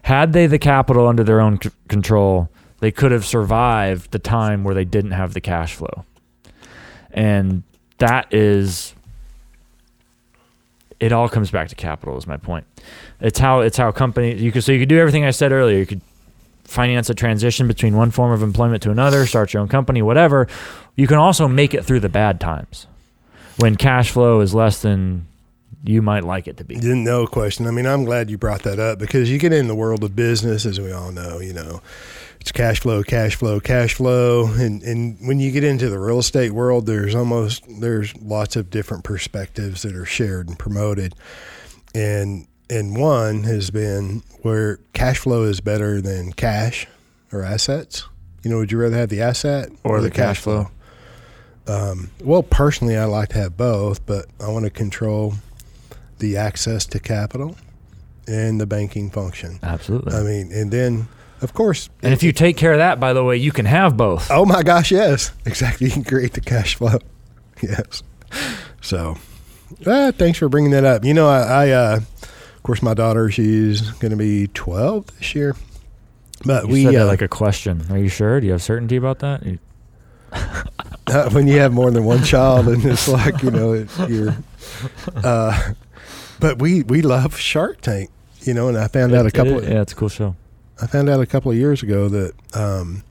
[0.02, 4.66] Had they the capital under their own c- control, they could have survived the time
[4.66, 6.04] where they didn't have the cash flow.
[7.12, 7.64] And
[8.00, 8.94] that is,
[11.00, 12.18] it all comes back to capital.
[12.18, 12.66] Is my point.
[13.22, 15.78] It's how it's how companies you could so you could do everything I said earlier.
[15.78, 16.02] You could
[16.74, 20.48] finance a transition between one form of employment to another, start your own company, whatever.
[20.96, 22.88] You can also make it through the bad times
[23.58, 25.28] when cash flow is less than
[25.84, 26.76] you might like it to be.
[26.76, 27.68] Didn't no question.
[27.68, 30.16] I mean, I'm glad you brought that up because you get in the world of
[30.16, 31.82] business, as we all know, you know,
[32.40, 36.20] it's cash flow, cash flow, cash flow, and and when you get into the real
[36.20, 41.16] estate world, there's almost there's lots of different perspectives that are shared and promoted,
[41.96, 46.88] and and one has been where cash flow is better than cash
[47.32, 48.06] or assets.
[48.44, 50.70] You know, would you rather have the asset Or the cash flow?
[51.66, 55.36] Um, well, personally, I like to have both, but I want to control
[56.20, 57.56] the access to capital
[58.28, 59.60] and the banking function.
[59.64, 60.14] Absolutely.
[60.14, 61.08] I mean, and then,
[61.42, 63.96] of course, and if you take care of that, by the way, you can have
[63.96, 64.30] both.
[64.30, 67.00] oh my gosh, yes, exactly, you can create the cash flow.
[67.62, 68.04] Yes.
[68.82, 69.16] So,
[69.88, 71.06] ah, thanks for bringing that up.
[71.06, 72.00] You know, I, I uh,
[72.64, 75.54] of course, my daughter, she's going to be 12 this year.
[76.46, 77.86] But You we, said uh, like a question.
[77.90, 78.40] Are you sure?
[78.40, 79.46] Do you have certainty about that?
[79.46, 79.60] You-
[81.08, 84.34] uh, when you have more than one child and it's like you know it, you're
[85.18, 85.74] uh,
[86.40, 88.10] but we we love shark tank
[88.42, 90.36] you know and i found out a couple it- yeah, it's a cool show.
[90.82, 93.04] i found out a couple of years ago that um,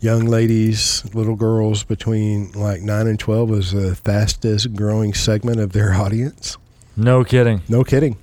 [0.00, 5.72] young ladies little girls between like 9 and 12 was the fastest growing segment of
[5.72, 6.56] their audience
[6.96, 7.60] No kidding.
[7.68, 8.16] no kidding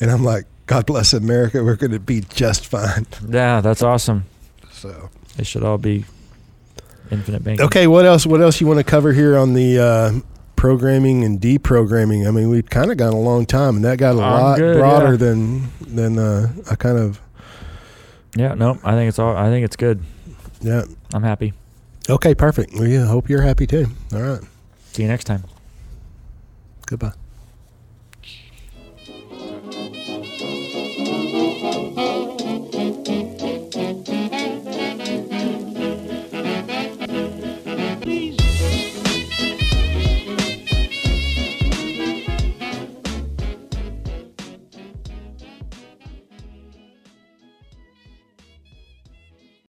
[0.00, 4.24] and i'm like god bless america we're going to be just fine Yeah, that's awesome.
[4.70, 6.04] so it should all be
[7.10, 7.64] infinite banking.
[7.66, 8.26] Okay, what else?
[8.26, 10.20] What else you want to cover here on the uh,
[10.56, 12.28] programming and deprogramming?
[12.28, 14.58] I mean, we've kind of gone a long time, and that got a I'm lot
[14.58, 15.16] good, broader yeah.
[15.16, 17.18] than than uh, I kind of
[18.36, 19.34] Yeah, no, I think it's all.
[19.34, 20.02] I think it's good.
[20.60, 20.82] yeah.
[21.14, 21.54] I'm happy.
[22.10, 22.74] Okay, perfect.
[22.74, 23.86] We hope you're happy too.
[24.12, 24.40] All right,
[24.92, 25.44] See you next time.
[26.86, 27.12] goodbye.